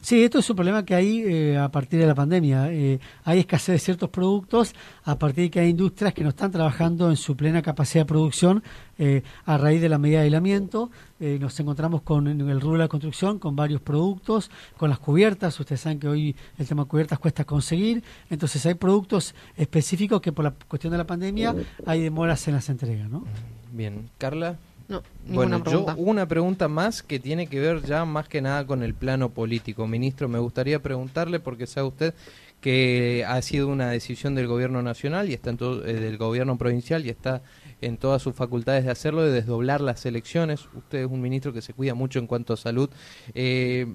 Sí, 0.00 0.22
esto 0.22 0.38
es 0.38 0.50
un 0.50 0.56
problema 0.56 0.84
que 0.84 0.94
hay 0.94 1.22
eh, 1.26 1.58
a 1.58 1.70
partir 1.70 1.98
de 2.00 2.06
la 2.06 2.14
pandemia. 2.14 2.72
Eh, 2.72 3.00
hay 3.24 3.40
escasez 3.40 3.74
de 3.74 3.78
ciertos 3.78 4.10
productos 4.10 4.74
a 5.04 5.18
partir 5.18 5.44
de 5.44 5.50
que 5.50 5.60
hay 5.60 5.70
industrias 5.70 6.14
que 6.14 6.22
no 6.22 6.30
están 6.30 6.50
trabajando 6.50 7.10
en 7.10 7.16
su 7.16 7.36
plena 7.36 7.62
capacidad 7.62 8.02
de 8.02 8.08
producción 8.08 8.62
eh, 8.98 9.22
a 9.44 9.56
raíz 9.58 9.80
de 9.80 9.88
la 9.88 9.98
medida 9.98 10.18
de 10.18 10.24
aislamiento. 10.24 10.90
Eh, 11.20 11.38
nos 11.40 11.58
encontramos 11.60 12.02
con 12.02 12.26
en 12.26 12.40
el 12.40 12.60
rubro 12.60 12.78
de 12.78 12.84
la 12.84 12.88
construcción 12.88 13.38
con 13.38 13.54
varios 13.56 13.80
productos, 13.80 14.50
con 14.76 14.90
las 14.90 14.98
cubiertas. 14.98 15.58
Ustedes 15.58 15.80
saben 15.80 15.98
que 15.98 16.08
hoy 16.08 16.36
el 16.58 16.66
tema 16.66 16.82
de 16.82 16.88
cubiertas 16.88 17.18
cuesta 17.18 17.44
conseguir. 17.44 18.02
Entonces 18.30 18.64
hay 18.66 18.74
productos 18.74 19.34
específicos 19.56 20.20
que 20.20 20.32
por 20.32 20.44
la 20.44 20.52
cuestión 20.66 20.90
de 20.92 20.98
la 20.98 21.06
pandemia 21.06 21.54
hay 21.86 22.02
demoras 22.02 22.46
en 22.48 22.54
las 22.54 22.68
entregas. 22.68 23.08
¿no? 23.08 23.24
Bien, 23.72 24.10
Carla. 24.18 24.56
No, 24.88 25.02
Bueno, 25.26 25.62
pregunta. 25.62 25.94
yo 25.96 26.02
una 26.02 26.26
pregunta 26.26 26.66
más 26.68 27.02
que 27.02 27.18
tiene 27.18 27.46
que 27.46 27.60
ver 27.60 27.82
ya 27.82 28.04
más 28.06 28.26
que 28.26 28.40
nada 28.40 28.66
con 28.66 28.82
el 28.82 28.94
plano 28.94 29.28
político. 29.28 29.86
Ministro, 29.86 30.28
me 30.28 30.38
gustaría 30.38 30.80
preguntarle, 30.82 31.40
porque 31.40 31.66
sabe 31.66 31.88
usted 31.88 32.14
que 32.62 33.24
ha 33.28 33.40
sido 33.42 33.68
una 33.68 33.90
decisión 33.90 34.34
del 34.34 34.46
gobierno 34.48 34.82
nacional 34.82 35.28
y 35.28 35.34
está 35.34 35.50
en 35.50 35.58
todo, 35.58 35.84
eh, 35.86 35.92
del 35.94 36.16
gobierno 36.16 36.56
provincial 36.58 37.06
y 37.06 37.10
está 37.10 37.42
en 37.80 37.98
todas 37.98 38.22
sus 38.22 38.34
facultades 38.34 38.84
de 38.84 38.90
hacerlo, 38.90 39.22
de 39.22 39.30
desdoblar 39.30 39.80
las 39.80 40.04
elecciones. 40.06 40.66
Usted 40.74 41.00
es 41.00 41.06
un 41.06 41.20
ministro 41.20 41.52
que 41.52 41.62
se 41.62 41.74
cuida 41.74 41.94
mucho 41.94 42.18
en 42.18 42.26
cuanto 42.26 42.54
a 42.54 42.56
salud. 42.56 42.90
Eh, 43.34 43.86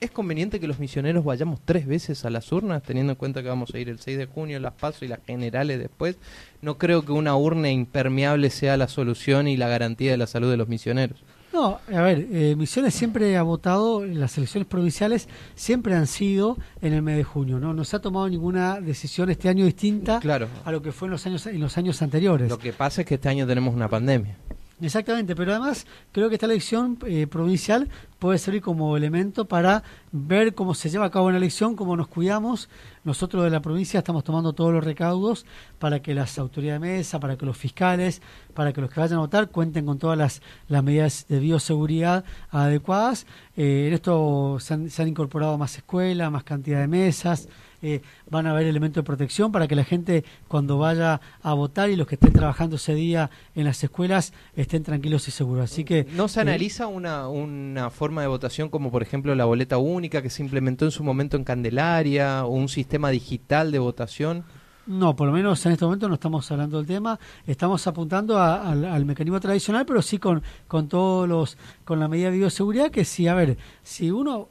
¿Es 0.00 0.10
conveniente 0.10 0.58
que 0.60 0.66
los 0.66 0.78
misioneros 0.78 1.22
vayamos 1.24 1.60
tres 1.62 1.86
veces 1.86 2.24
a 2.24 2.30
las 2.30 2.50
urnas, 2.52 2.82
teniendo 2.82 3.12
en 3.12 3.16
cuenta 3.18 3.42
que 3.42 3.48
vamos 3.50 3.74
a 3.74 3.78
ir 3.78 3.90
el 3.90 3.98
6 3.98 4.16
de 4.16 4.24
junio, 4.26 4.58
las 4.58 4.72
PASO 4.72 5.04
y 5.04 5.08
las 5.08 5.20
generales 5.26 5.78
después? 5.78 6.16
No 6.62 6.78
creo 6.78 7.04
que 7.04 7.12
una 7.12 7.36
urna 7.36 7.70
impermeable 7.70 8.48
sea 8.48 8.78
la 8.78 8.88
solución 8.88 9.46
y 9.46 9.58
la 9.58 9.68
garantía 9.68 10.10
de 10.10 10.16
la 10.16 10.26
salud 10.26 10.50
de 10.50 10.56
los 10.56 10.68
misioneros. 10.68 11.22
No, 11.52 11.80
a 11.92 12.00
ver, 12.02 12.28
eh, 12.32 12.54
Misiones 12.56 12.94
siempre 12.94 13.36
ha 13.36 13.42
votado, 13.42 14.06
las 14.06 14.38
elecciones 14.38 14.68
provinciales 14.68 15.28
siempre 15.56 15.94
han 15.94 16.06
sido 16.06 16.56
en 16.80 16.92
el 16.94 17.02
mes 17.02 17.16
de 17.16 17.24
junio, 17.24 17.58
¿no? 17.58 17.74
No 17.74 17.84
se 17.84 17.96
ha 17.96 17.98
tomado 17.98 18.26
ninguna 18.28 18.80
decisión 18.80 19.28
este 19.30 19.48
año 19.50 19.64
distinta 19.66 20.20
Claro. 20.20 20.46
a 20.64 20.72
lo 20.72 20.80
que 20.80 20.92
fue 20.92 21.06
en 21.08 21.12
los 21.12 21.26
años, 21.26 21.44
en 21.46 21.60
los 21.60 21.76
años 21.76 22.00
anteriores. 22.00 22.48
Lo 22.48 22.58
que 22.58 22.72
pasa 22.72 23.02
es 23.02 23.06
que 23.06 23.16
este 23.16 23.28
año 23.28 23.46
tenemos 23.46 23.74
una 23.74 23.88
pandemia. 23.88 24.36
Exactamente, 24.80 25.36
pero 25.36 25.52
además 25.52 25.86
creo 26.10 26.30
que 26.30 26.36
esta 26.36 26.46
elección 26.46 26.98
eh, 27.06 27.26
provincial 27.26 27.88
puede 28.18 28.38
servir 28.38 28.62
como 28.62 28.96
elemento 28.96 29.44
para 29.44 29.82
ver 30.10 30.54
cómo 30.54 30.74
se 30.74 30.88
lleva 30.88 31.06
a 31.06 31.10
cabo 31.10 31.26
una 31.26 31.36
elección, 31.36 31.76
cómo 31.76 31.96
nos 31.96 32.08
cuidamos. 32.08 32.70
Nosotros 33.04 33.44
de 33.44 33.50
la 33.50 33.60
provincia 33.60 33.98
estamos 33.98 34.24
tomando 34.24 34.54
todos 34.54 34.72
los 34.72 34.82
recaudos 34.82 35.44
para 35.78 36.00
que 36.00 36.14
las 36.14 36.38
autoridades 36.38 36.80
de 36.80 36.88
mesa, 36.88 37.20
para 37.20 37.36
que 37.36 37.44
los 37.44 37.58
fiscales, 37.58 38.22
para 38.54 38.72
que 38.72 38.80
los 38.80 38.90
que 38.90 39.00
vayan 39.00 39.18
a 39.18 39.20
votar 39.20 39.50
cuenten 39.50 39.84
con 39.84 39.98
todas 39.98 40.16
las, 40.16 40.82
medidas 40.82 41.26
de 41.28 41.40
bioseguridad 41.40 42.24
adecuadas. 42.50 43.26
Eh, 43.56 43.86
en 43.88 43.94
esto 43.94 44.58
se 44.60 44.74
han, 44.74 44.88
se 44.88 45.02
han 45.02 45.08
incorporado 45.08 45.58
más 45.58 45.76
escuelas, 45.76 46.30
más 46.30 46.44
cantidad 46.44 46.80
de 46.80 46.88
mesas. 46.88 47.48
Eh, 47.82 48.02
van 48.30 48.46
a 48.46 48.50
haber 48.50 48.66
elementos 48.66 49.02
de 49.02 49.06
protección 49.06 49.52
para 49.52 49.66
que 49.68 49.74
la 49.74 49.84
gente 49.84 50.24
cuando 50.48 50.78
vaya 50.78 51.20
a 51.42 51.54
votar 51.54 51.90
y 51.90 51.96
los 51.96 52.06
que 52.06 52.16
estén 52.16 52.32
trabajando 52.32 52.76
ese 52.76 52.94
día 52.94 53.30
en 53.54 53.64
las 53.64 53.82
escuelas 53.82 54.32
estén 54.54 54.82
tranquilos 54.82 55.26
y 55.28 55.30
seguros. 55.30 55.64
Así 55.70 55.84
que 55.84 56.06
¿No 56.16 56.28
se 56.28 56.40
eh, 56.40 56.42
analiza 56.42 56.86
una, 56.86 57.28
una 57.28 57.90
forma 57.90 58.22
de 58.22 58.28
votación 58.28 58.68
como 58.68 58.90
por 58.90 59.02
ejemplo 59.02 59.34
la 59.34 59.44
boleta 59.44 59.78
única 59.78 60.22
que 60.22 60.30
se 60.30 60.42
implementó 60.42 60.84
en 60.84 60.90
su 60.90 61.02
momento 61.04 61.36
en 61.36 61.44
Candelaria 61.44 62.44
o 62.44 62.50
un 62.50 62.68
sistema 62.68 63.10
digital 63.10 63.72
de 63.72 63.78
votación? 63.78 64.44
No, 64.86 65.14
por 65.14 65.26
lo 65.28 65.32
menos 65.32 65.64
en 65.66 65.72
este 65.72 65.84
momento 65.84 66.08
no 66.08 66.14
estamos 66.14 66.50
hablando 66.50 66.78
del 66.78 66.86
tema. 66.86 67.18
Estamos 67.46 67.86
apuntando 67.86 68.38
a- 68.38 68.70
al, 68.70 68.84
al 68.84 69.04
mecanismo 69.04 69.38
tradicional, 69.38 69.86
pero 69.86 70.02
sí 70.02 70.18
con, 70.18 70.42
con 70.66 70.88
todos 70.88 71.28
los, 71.28 71.56
con 71.84 72.00
la 72.00 72.08
medida 72.08 72.30
de 72.30 72.38
bioseguridad 72.38 72.90
que 72.90 73.04
sí, 73.04 73.28
a 73.28 73.34
ver, 73.34 73.56
si 73.84 74.10
uno, 74.10 74.48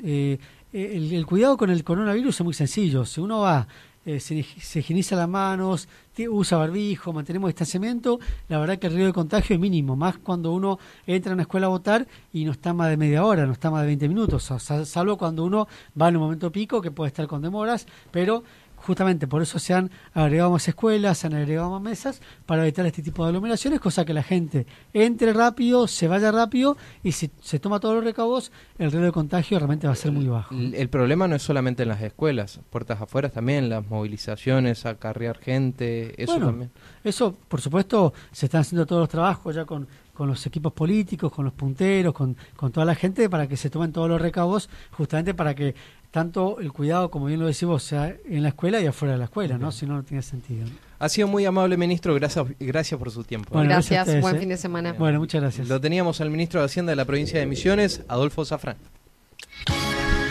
eh, 0.00 0.38
el, 0.74 1.12
el 1.12 1.24
cuidado 1.26 1.56
con 1.56 1.70
el 1.70 1.84
coronavirus 1.84 2.40
es 2.40 2.44
muy 2.44 2.54
sencillo. 2.54 3.04
Si 3.04 3.20
uno 3.20 3.40
va, 3.40 3.66
eh, 4.06 4.20
se, 4.20 4.34
higieniza 4.34 5.16
las 5.16 5.28
manos, 5.28 5.88
usa 6.28 6.58
barbijo, 6.58 7.12
mantenemos 7.14 7.48
distanciamiento, 7.48 8.20
la 8.48 8.58
verdad 8.58 8.78
que 8.78 8.88
el 8.88 8.92
riesgo 8.92 9.06
de 9.06 9.12
contagio 9.14 9.54
es 9.54 9.60
mínimo, 9.60 9.96
más 9.96 10.18
cuando 10.18 10.52
uno 10.52 10.78
entra 11.06 11.32
a 11.32 11.34
una 11.34 11.44
escuela 11.44 11.66
a 11.66 11.70
votar 11.70 12.06
y 12.30 12.44
no 12.44 12.52
está 12.52 12.74
más 12.74 12.90
de 12.90 12.98
media 12.98 13.24
hora, 13.24 13.46
no 13.46 13.52
está 13.52 13.70
más 13.70 13.80
de 13.80 13.86
20 13.86 14.08
minutos, 14.08 14.52
salvo 14.84 15.16
cuando 15.16 15.42
uno 15.44 15.68
va 16.00 16.08
en 16.08 16.16
un 16.16 16.22
momento 16.22 16.52
pico 16.52 16.82
que 16.82 16.90
puede 16.90 17.08
estar 17.08 17.26
con 17.26 17.40
demoras, 17.40 17.86
pero 18.10 18.44
justamente 18.84 19.26
por 19.26 19.42
eso 19.42 19.58
se 19.58 19.72
han 19.74 19.90
agregado 20.12 20.50
más 20.50 20.68
escuelas, 20.68 21.18
se 21.18 21.26
han 21.26 21.34
agregado 21.34 21.70
más 21.70 21.80
mesas 21.80 22.20
para 22.46 22.62
evitar 22.62 22.84
este 22.86 23.02
tipo 23.02 23.24
de 23.24 23.28
aglomeraciones, 23.28 23.80
cosa 23.80 24.04
que 24.04 24.12
la 24.12 24.22
gente 24.22 24.66
entre 24.92 25.32
rápido, 25.32 25.86
se 25.86 26.06
vaya 26.06 26.30
rápido 26.30 26.76
y 27.02 27.12
si 27.12 27.30
se 27.40 27.58
toma 27.58 27.80
todos 27.80 27.94
los 27.96 28.04
recaudos, 28.04 28.52
el 28.78 28.90
riesgo 28.90 29.06
de 29.06 29.12
contagio 29.12 29.58
realmente 29.58 29.86
va 29.86 29.94
a 29.94 29.96
ser 29.96 30.12
muy 30.12 30.26
bajo. 30.26 30.54
El, 30.54 30.74
el 30.74 30.88
problema 30.88 31.26
no 31.26 31.34
es 31.36 31.42
solamente 31.42 31.84
en 31.84 31.88
las 31.88 32.02
escuelas, 32.02 32.60
puertas 32.70 33.00
afuera 33.00 33.30
también, 33.30 33.68
las 33.68 33.88
movilizaciones, 33.88 34.84
acarrear 34.86 35.38
gente, 35.38 36.14
eso 36.22 36.32
Bueno, 36.32 36.46
también. 36.46 36.70
Eso, 37.02 37.36
por 37.48 37.60
supuesto, 37.60 38.12
se 38.32 38.46
están 38.46 38.60
haciendo 38.60 38.86
todos 38.86 39.00
los 39.00 39.08
trabajos 39.08 39.54
ya 39.54 39.64
con, 39.64 39.88
con 40.12 40.28
los 40.28 40.44
equipos 40.46 40.72
políticos, 40.72 41.32
con 41.32 41.44
los 41.44 41.54
punteros, 41.54 42.12
con, 42.12 42.36
con 42.56 42.70
toda 42.70 42.84
la 42.84 42.94
gente 42.94 43.28
para 43.28 43.46
que 43.46 43.56
se 43.56 43.70
tomen 43.70 43.92
todos 43.92 44.08
los 44.08 44.20
recaudos, 44.20 44.68
justamente 44.92 45.34
para 45.34 45.54
que 45.54 45.74
tanto 46.14 46.60
el 46.60 46.72
cuidado, 46.72 47.10
como 47.10 47.26
bien 47.26 47.40
lo 47.40 47.46
decimos, 47.46 47.82
sea 47.82 48.14
en 48.24 48.44
la 48.44 48.50
escuela 48.50 48.80
y 48.80 48.86
afuera 48.86 49.14
de 49.14 49.18
la 49.18 49.24
escuela, 49.24 49.58
¿no? 49.58 49.72
Si 49.72 49.84
no, 49.84 49.94
no 49.94 50.04
tiene 50.04 50.22
sentido. 50.22 50.64
Ha 51.00 51.08
sido 51.08 51.26
muy 51.26 51.44
amable, 51.44 51.76
ministro, 51.76 52.14
gracias, 52.14 52.46
gracias 52.60 52.96
por 52.96 53.10
su 53.10 53.24
tiempo. 53.24 53.50
Bueno, 53.52 53.70
gracias 53.70 53.90
a 53.90 53.94
Gracias, 53.94 54.06
ustedes, 54.06 54.22
buen 54.22 54.36
eh. 54.36 54.38
fin 54.38 54.48
de 54.50 54.56
semana. 54.56 54.92
Bueno, 54.92 55.18
muchas 55.18 55.40
gracias. 55.40 55.66
Lo 55.66 55.80
teníamos 55.80 56.20
al 56.20 56.30
ministro 56.30 56.60
de 56.60 56.66
Hacienda 56.66 56.92
de 56.92 56.96
la 56.96 57.04
provincia 57.04 57.40
de 57.40 57.46
Misiones, 57.46 58.02
Adolfo 58.06 58.44
Zafrán. 58.44 58.76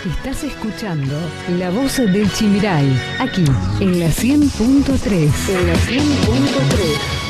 Estás 0.10 0.46
escuchando 0.46 1.16
La 1.60 1.70
Voz 1.70 1.98
del 1.98 2.32
Chimiray, 2.32 2.90
aquí 3.20 3.44
en 3.82 4.00
la 4.00 4.08
100.3. 4.08 5.50
En 5.50 5.68
la 5.68 5.74
100.3. 5.74 7.23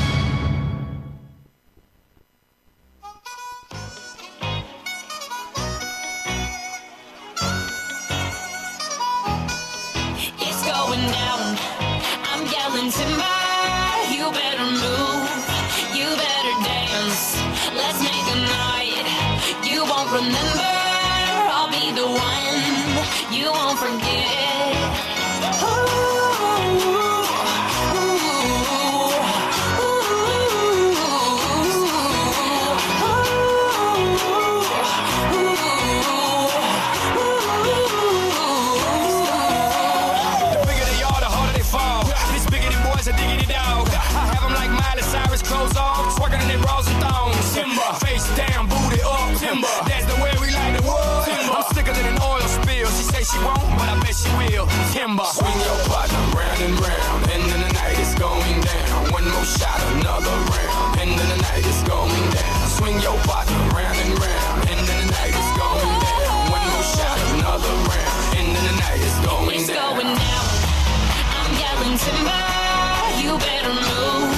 waist 48.23 48.37
down, 48.37 48.67
booty 48.67 49.01
up, 49.03 49.37
timber. 49.37 49.67
That's 49.87 50.05
the 50.05 50.17
way 50.21 50.31
we 50.39 50.51
like 50.51 50.77
the 50.77 50.83
wood. 50.83 51.25
Timber. 51.25 51.53
I'm 51.53 51.63
sicker 51.73 51.93
than 51.93 52.05
an 52.05 52.19
oil 52.21 52.47
spill. 52.47 52.87
She 52.87 53.03
say 53.11 53.23
she 53.23 53.37
won't, 53.43 53.63
but 53.77 53.87
I 53.89 53.99
bet 53.99 54.15
she 54.15 54.29
will. 54.39 54.67
Timber. 54.91 55.25
Swing 55.25 55.59
your 55.59 55.79
partner 55.89 56.23
round 56.35 56.61
and 56.61 56.75
round. 56.79 57.31
End 57.31 57.43
of 57.43 57.59
the 57.59 57.71
night 57.73 57.99
is 57.99 58.13
going 58.15 58.57
down. 58.61 59.11
One 59.11 59.27
more 59.27 59.45
shot, 59.45 59.79
another 59.99 60.35
round. 60.51 60.99
End 60.99 61.15
of 61.19 61.27
the 61.27 61.39
night 61.41 61.65
is 61.65 61.81
going 61.83 62.25
down. 62.31 62.67
Swing 62.67 62.97
your 63.01 63.17
partner 63.27 63.59
round 63.75 63.97
and 63.99 64.13
round. 64.19 64.69
End 64.71 64.79
of 64.79 64.87
the 64.87 65.07
night 65.11 65.35
is 65.35 65.49
going 65.59 65.93
down. 66.07 66.51
One 66.51 66.65
more 66.73 66.87
shot, 66.95 67.17
another 67.35 67.73
round. 67.91 68.37
End 68.39 68.51
of 68.55 68.63
the 68.63 68.75
night 68.83 69.01
is 69.01 69.17
going 69.25 69.59
it's 69.59 69.67
down. 69.67 69.99
It's 69.99 69.99
going 69.99 70.11
down. 70.15 70.47
I'm 71.39 71.51
yelling 71.59 71.97
timber. 71.99 72.41
You 73.19 73.31
better 73.39 73.73
move. 73.73 74.32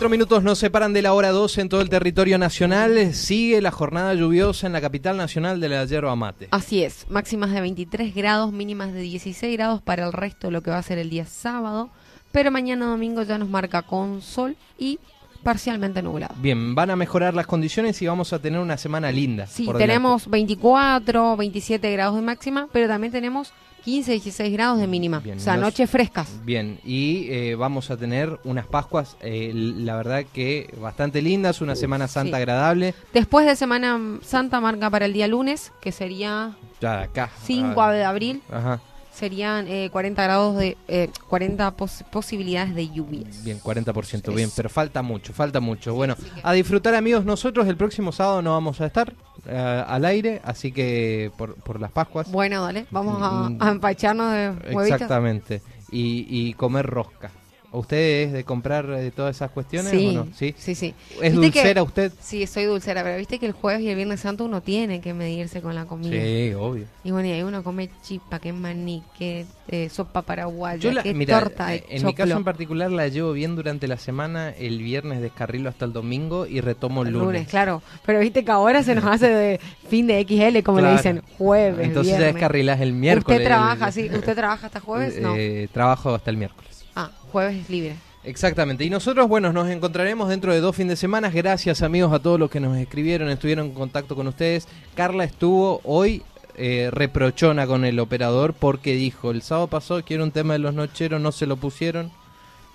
Cuatro 0.00 0.16
minutos 0.16 0.42
nos 0.42 0.58
separan 0.58 0.94
de 0.94 1.02
la 1.02 1.12
hora 1.12 1.28
12 1.28 1.60
en 1.60 1.68
todo 1.68 1.82
el 1.82 1.90
territorio 1.90 2.38
nacional. 2.38 3.12
Sigue 3.12 3.60
la 3.60 3.70
jornada 3.70 4.14
lluviosa 4.14 4.66
en 4.66 4.72
la 4.72 4.80
capital 4.80 5.18
nacional 5.18 5.60
de 5.60 5.68
la 5.68 5.84
yerba 5.84 6.16
mate. 6.16 6.48
Así 6.52 6.82
es, 6.82 7.04
máximas 7.10 7.50
de 7.50 7.60
23 7.60 8.14
grados, 8.14 8.50
mínimas 8.50 8.94
de 8.94 9.02
16 9.02 9.52
grados 9.58 9.82
para 9.82 10.06
el 10.06 10.14
resto 10.14 10.46
de 10.46 10.52
lo 10.52 10.62
que 10.62 10.70
va 10.70 10.78
a 10.78 10.82
ser 10.82 10.96
el 10.96 11.10
día 11.10 11.26
sábado, 11.26 11.90
pero 12.32 12.50
mañana 12.50 12.86
domingo 12.86 13.24
ya 13.24 13.36
nos 13.36 13.50
marca 13.50 13.82
con 13.82 14.22
sol 14.22 14.56
y 14.78 14.98
parcialmente 15.42 16.00
nublado. 16.00 16.34
Bien, 16.38 16.74
van 16.74 16.88
a 16.88 16.96
mejorar 16.96 17.34
las 17.34 17.46
condiciones 17.46 18.00
y 18.00 18.06
vamos 18.06 18.32
a 18.32 18.38
tener 18.38 18.58
una 18.58 18.78
semana 18.78 19.12
linda. 19.12 19.48
Sí, 19.48 19.68
tenemos 19.76 20.30
24, 20.30 21.36
27 21.36 21.92
grados 21.92 22.16
de 22.16 22.22
máxima, 22.22 22.68
pero 22.72 22.88
también 22.88 23.12
tenemos 23.12 23.52
15, 23.80 24.12
16 24.12 24.52
grados 24.52 24.78
de 24.78 24.86
mínima. 24.86 25.20
Bien, 25.20 25.38
o 25.38 25.40
sea, 25.40 25.54
nos- 25.54 25.62
noches 25.62 25.90
frescas. 25.90 26.28
Bien, 26.44 26.78
y 26.84 27.26
eh, 27.30 27.54
vamos 27.56 27.90
a 27.90 27.96
tener 27.96 28.38
unas 28.44 28.66
Pascuas, 28.66 29.16
eh, 29.20 29.52
la 29.54 29.96
verdad 29.96 30.24
que 30.32 30.72
bastante 30.80 31.22
lindas, 31.22 31.60
una 31.60 31.74
Semana 31.74 32.06
Santa 32.08 32.36
Sí. 32.36 32.42
agradable. 32.42 32.94
Después 33.12 33.46
de 33.46 33.56
Semana 33.56 33.98
Santa 34.22 34.60
marca 34.60 34.88
para 34.90 35.06
el 35.06 35.12
día 35.12 35.26
lunes, 35.28 35.72
que 35.80 35.92
sería 35.92 36.56
Ya 36.80 37.00
acá. 37.02 37.30
5 37.44 37.82
ah, 37.82 37.92
de 37.92 38.04
abril, 38.04 38.42
Ajá, 38.50 38.80
serían 39.20 39.68
eh, 39.68 39.88
40 39.92 40.22
grados 40.24 40.56
de 40.56 40.76
eh, 40.88 41.10
40 41.28 41.70
pos- 41.76 42.02
posibilidades 42.10 42.74
de 42.74 42.88
lluvias. 42.90 43.44
bien, 43.44 43.60
40%, 43.60 44.30
Sí. 44.30 44.34
bien, 44.36 44.50
pero 44.56 44.68
falta 44.70 45.02
mucho, 45.02 45.32
falta 45.32 45.60
mucho. 45.60 45.94
Bueno, 45.94 46.16
a 46.42 46.52
disfrutar 46.54 46.94
amigos, 46.94 47.24
nosotros 47.24 47.68
el 47.68 47.76
próximo 47.76 48.10
sábado 48.12 48.40
no 48.42 48.52
vamos 48.52 48.80
a 48.80 48.86
estar 48.86 49.14
eh, 49.46 49.84
al 49.86 50.04
aire, 50.06 50.40
así 50.44 50.72
que 50.72 51.30
por, 51.36 51.54
por 51.56 51.78
las 51.80 51.92
Pascuas. 51.92 52.30
Bueno, 52.32 52.62
dale, 52.62 52.86
vamos 52.90 53.18
a, 53.22 53.30
Mm. 53.50 53.58
a 53.60 53.70
empacharnos 53.70 54.32
de 54.32 54.48
huevitos. 54.74 55.00
Exactamente, 55.00 55.62
y, 55.90 56.26
y 56.28 56.54
comer 56.54 56.86
rosca. 56.86 57.30
¿Usted 57.72 58.22
es 58.26 58.32
de 58.32 58.42
comprar 58.42 58.90
eh, 58.98 59.12
todas 59.14 59.36
esas 59.36 59.50
cuestiones 59.52 59.92
Sí, 59.92 60.08
o 60.08 60.12
no? 60.24 60.28
¿Sí? 60.34 60.54
sí, 60.58 60.74
sí. 60.74 60.92
¿Es 61.22 61.30
que- 61.30 61.30
dulcera 61.30 61.82
usted? 61.84 62.12
Sí, 62.20 62.44
soy 62.48 62.64
dulcera, 62.64 63.04
pero 63.04 63.16
viste 63.16 63.38
que 63.38 63.46
el 63.46 63.52
jueves 63.52 63.82
y 63.82 63.88
el 63.90 63.94
viernes 63.94 64.18
santo 64.20 64.44
uno 64.44 64.60
tiene 64.60 65.00
que 65.00 65.14
medirse 65.14 65.62
con 65.62 65.76
la 65.76 65.84
comida. 65.84 66.10
Sí, 66.20 66.52
obvio. 66.58 66.86
Y 67.04 67.12
bueno, 67.12 67.28
y 67.28 67.32
ahí 67.32 67.42
uno 67.44 67.62
come 67.62 67.88
chipa, 68.02 68.40
que 68.40 68.52
maní, 68.52 69.04
que 69.16 69.46
eh, 69.68 69.88
sopa 69.88 70.22
paraguaya, 70.22 70.80
Yo 70.80 70.90
la, 70.90 71.04
que 71.04 71.14
mira, 71.14 71.38
torta 71.38 71.68
de 71.68 71.76
eh, 71.76 71.84
en 71.90 72.06
mi 72.06 72.12
caso 72.12 72.26
choclo. 72.30 72.36
en 72.38 72.44
particular 72.44 72.90
la 72.90 73.06
llevo 73.06 73.32
bien 73.32 73.54
durante 73.54 73.86
la 73.86 73.98
semana, 73.98 74.50
el 74.50 74.78
viernes 74.82 75.20
descarrilo 75.20 75.68
hasta 75.68 75.84
el 75.84 75.92
domingo 75.92 76.46
y 76.46 76.60
retomo 76.60 77.02
el 77.02 77.12
lunes. 77.12 77.26
lunes, 77.26 77.48
claro. 77.48 77.82
Pero 78.04 78.18
viste 78.18 78.44
que 78.44 78.50
ahora 78.50 78.82
se 78.82 78.96
nos 78.96 79.04
hace 79.04 79.28
de 79.28 79.60
fin 79.88 80.08
de 80.08 80.20
XL, 80.26 80.64
como 80.64 80.80
le 80.80 80.90
dicen, 80.90 81.22
jueves, 81.38 81.86
Entonces 81.86 82.12
ya 82.14 82.18
viernes. 82.18 82.34
descarrilás 82.34 82.80
el 82.80 82.92
miércoles. 82.94 83.38
¿Usted 83.38 83.46
trabaja, 83.48 83.86
el- 83.86 83.92
sí? 83.92 84.10
¿Usted 84.12 84.34
trabaja 84.34 84.66
hasta 84.66 84.80
jueves? 84.80 85.20
No. 85.20 85.36
Eh, 85.36 85.68
trabajo 85.72 86.12
hasta 86.12 86.30
el 86.30 86.36
miércoles. 86.36 86.69
Jueves 87.30 87.56
es 87.56 87.70
libre. 87.70 87.96
Exactamente. 88.22 88.84
Y 88.84 88.90
nosotros, 88.90 89.28
bueno, 89.28 89.52
nos 89.52 89.68
encontraremos 89.68 90.28
dentro 90.28 90.52
de 90.52 90.60
dos 90.60 90.76
fines 90.76 90.90
de 90.90 90.96
semana. 90.96 91.30
Gracias, 91.30 91.82
amigos, 91.82 92.12
a 92.12 92.18
todos 92.18 92.38
los 92.38 92.50
que 92.50 92.60
nos 92.60 92.76
escribieron, 92.76 93.30
estuvieron 93.30 93.66
en 93.66 93.74
contacto 93.74 94.14
con 94.14 94.26
ustedes. 94.26 94.68
Carla 94.94 95.24
estuvo 95.24 95.80
hoy 95.84 96.22
eh, 96.56 96.90
reprochona 96.92 97.66
con 97.66 97.86
el 97.86 97.98
operador 97.98 98.52
porque 98.52 98.94
dijo, 98.94 99.30
el 99.30 99.40
sábado 99.40 99.68
pasado 99.68 100.04
quiero 100.04 100.24
un 100.24 100.32
tema 100.32 100.52
de 100.52 100.58
los 100.58 100.74
nocheros, 100.74 101.20
no 101.20 101.32
se 101.32 101.46
lo 101.46 101.56
pusieron. 101.56 102.10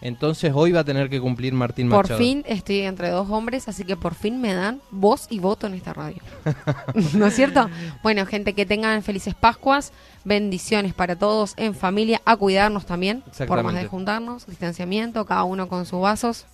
Entonces 0.01 0.51
hoy 0.53 0.71
va 0.71 0.81
a 0.81 0.83
tener 0.83 1.09
que 1.09 1.19
cumplir 1.19 1.53
Martín 1.53 1.89
Por 1.89 2.03
Machado. 2.03 2.19
fin 2.19 2.43
estoy 2.47 2.81
entre 2.81 3.09
dos 3.09 3.29
hombres, 3.29 3.67
así 3.67 3.83
que 3.83 3.95
por 3.95 4.13
fin 4.13 4.39
me 4.39 4.53
dan 4.53 4.81
voz 4.91 5.27
y 5.29 5.39
voto 5.39 5.67
en 5.67 5.73
esta 5.73 5.93
radio. 5.93 6.21
¿No 7.13 7.25
es 7.25 7.35
cierto? 7.35 7.69
Bueno, 8.03 8.25
gente, 8.25 8.53
que 8.53 8.65
tengan 8.65 9.01
felices 9.03 9.33
Pascuas, 9.33 9.93
bendiciones 10.23 10.93
para 10.93 11.15
todos 11.15 11.53
en 11.57 11.73
familia, 11.73 12.21
a 12.25 12.35
cuidarnos 12.35 12.85
también, 12.85 13.23
por 13.47 13.63
más 13.63 13.73
de 13.73 13.87
juntarnos, 13.87 14.45
distanciamiento, 14.45 15.25
cada 15.25 15.43
uno 15.43 15.67
con 15.67 15.85
sus 15.85 16.01
vasos, 16.01 16.45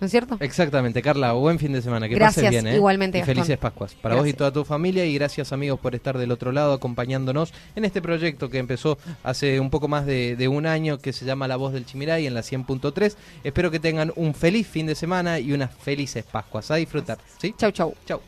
¿no 0.00 0.06
es 0.06 0.10
cierto? 0.10 0.36
Exactamente, 0.40 1.02
Carla, 1.02 1.32
buen 1.32 1.58
fin 1.58 1.72
de 1.72 1.82
semana, 1.82 2.08
que 2.08 2.14
Gracias, 2.14 2.46
pasen 2.46 2.50
bien, 2.64 2.74
¿eh? 2.74 2.76
igualmente, 2.76 3.18
Y 3.18 3.22
felices 3.22 3.58
Pascuas 3.58 3.94
para 3.94 4.14
vos 4.14 4.26
y 4.26 4.32
toda 4.32 4.52
tu 4.52 4.64
familia 4.64 5.04
y 5.04 5.14
gracias 5.14 5.52
amigos 5.52 5.80
por 5.80 5.94
estar 5.94 6.18
del 6.18 6.30
otro 6.32 6.52
lado 6.52 6.72
acompañándonos 6.72 7.52
en 7.74 7.84
este 7.84 8.02
proyecto 8.02 8.50
que 8.50 8.58
empezó 8.58 8.98
hace 9.22 9.60
un 9.60 9.70
poco 9.70 9.88
más 9.88 10.06
de, 10.06 10.36
de 10.36 10.48
un 10.48 10.66
año 10.66 10.98
que 10.98 11.12
se 11.12 11.24
llama 11.24 11.48
La 11.48 11.56
Voz 11.56 11.72
del 11.72 11.86
Chimiray 11.86 12.26
en 12.26 12.34
la 12.34 12.40
100.3. 12.40 13.16
Espero 13.44 13.70
que 13.70 13.80
tengan 13.80 14.12
un 14.16 14.34
feliz 14.34 14.66
fin 14.66 14.86
de 14.86 14.94
semana 14.94 15.38
y 15.38 15.52
unas 15.52 15.74
felices 15.74 16.24
Pascuas. 16.24 16.70
A 16.70 16.76
disfrutar, 16.76 17.18
¿sí? 17.38 17.54
Chau, 17.56 17.70
chau. 17.70 17.94
Chau. 18.06 18.20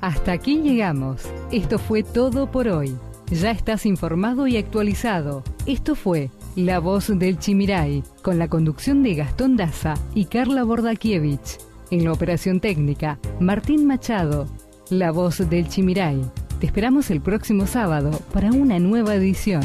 Hasta 0.00 0.32
aquí 0.32 0.60
llegamos. 0.60 1.22
Esto 1.52 1.78
fue 1.78 2.02
todo 2.02 2.50
por 2.50 2.68
hoy. 2.68 2.96
Ya 3.30 3.52
estás 3.52 3.86
informado 3.86 4.46
y 4.46 4.56
actualizado. 4.56 5.44
Esto 5.64 5.94
fue 5.94 6.30
La 6.54 6.80
Voz 6.80 7.10
del 7.18 7.38
Chimiray, 7.38 8.02
con 8.20 8.38
la 8.38 8.46
conducción 8.46 9.02
de 9.02 9.14
Gastón 9.14 9.56
Daza 9.56 9.94
y 10.14 10.26
Carla 10.26 10.64
Bordakiewicz. 10.64 11.56
En 11.90 12.04
la 12.04 12.12
operación 12.12 12.60
técnica, 12.60 13.18
Martín 13.40 13.86
Machado. 13.86 14.46
La 14.90 15.12
voz 15.12 15.48
del 15.48 15.66
Chimiray. 15.68 16.20
Te 16.60 16.66
esperamos 16.66 17.10
el 17.10 17.22
próximo 17.22 17.66
sábado 17.66 18.10
para 18.34 18.50
una 18.50 18.78
nueva 18.78 19.14
edición. 19.14 19.62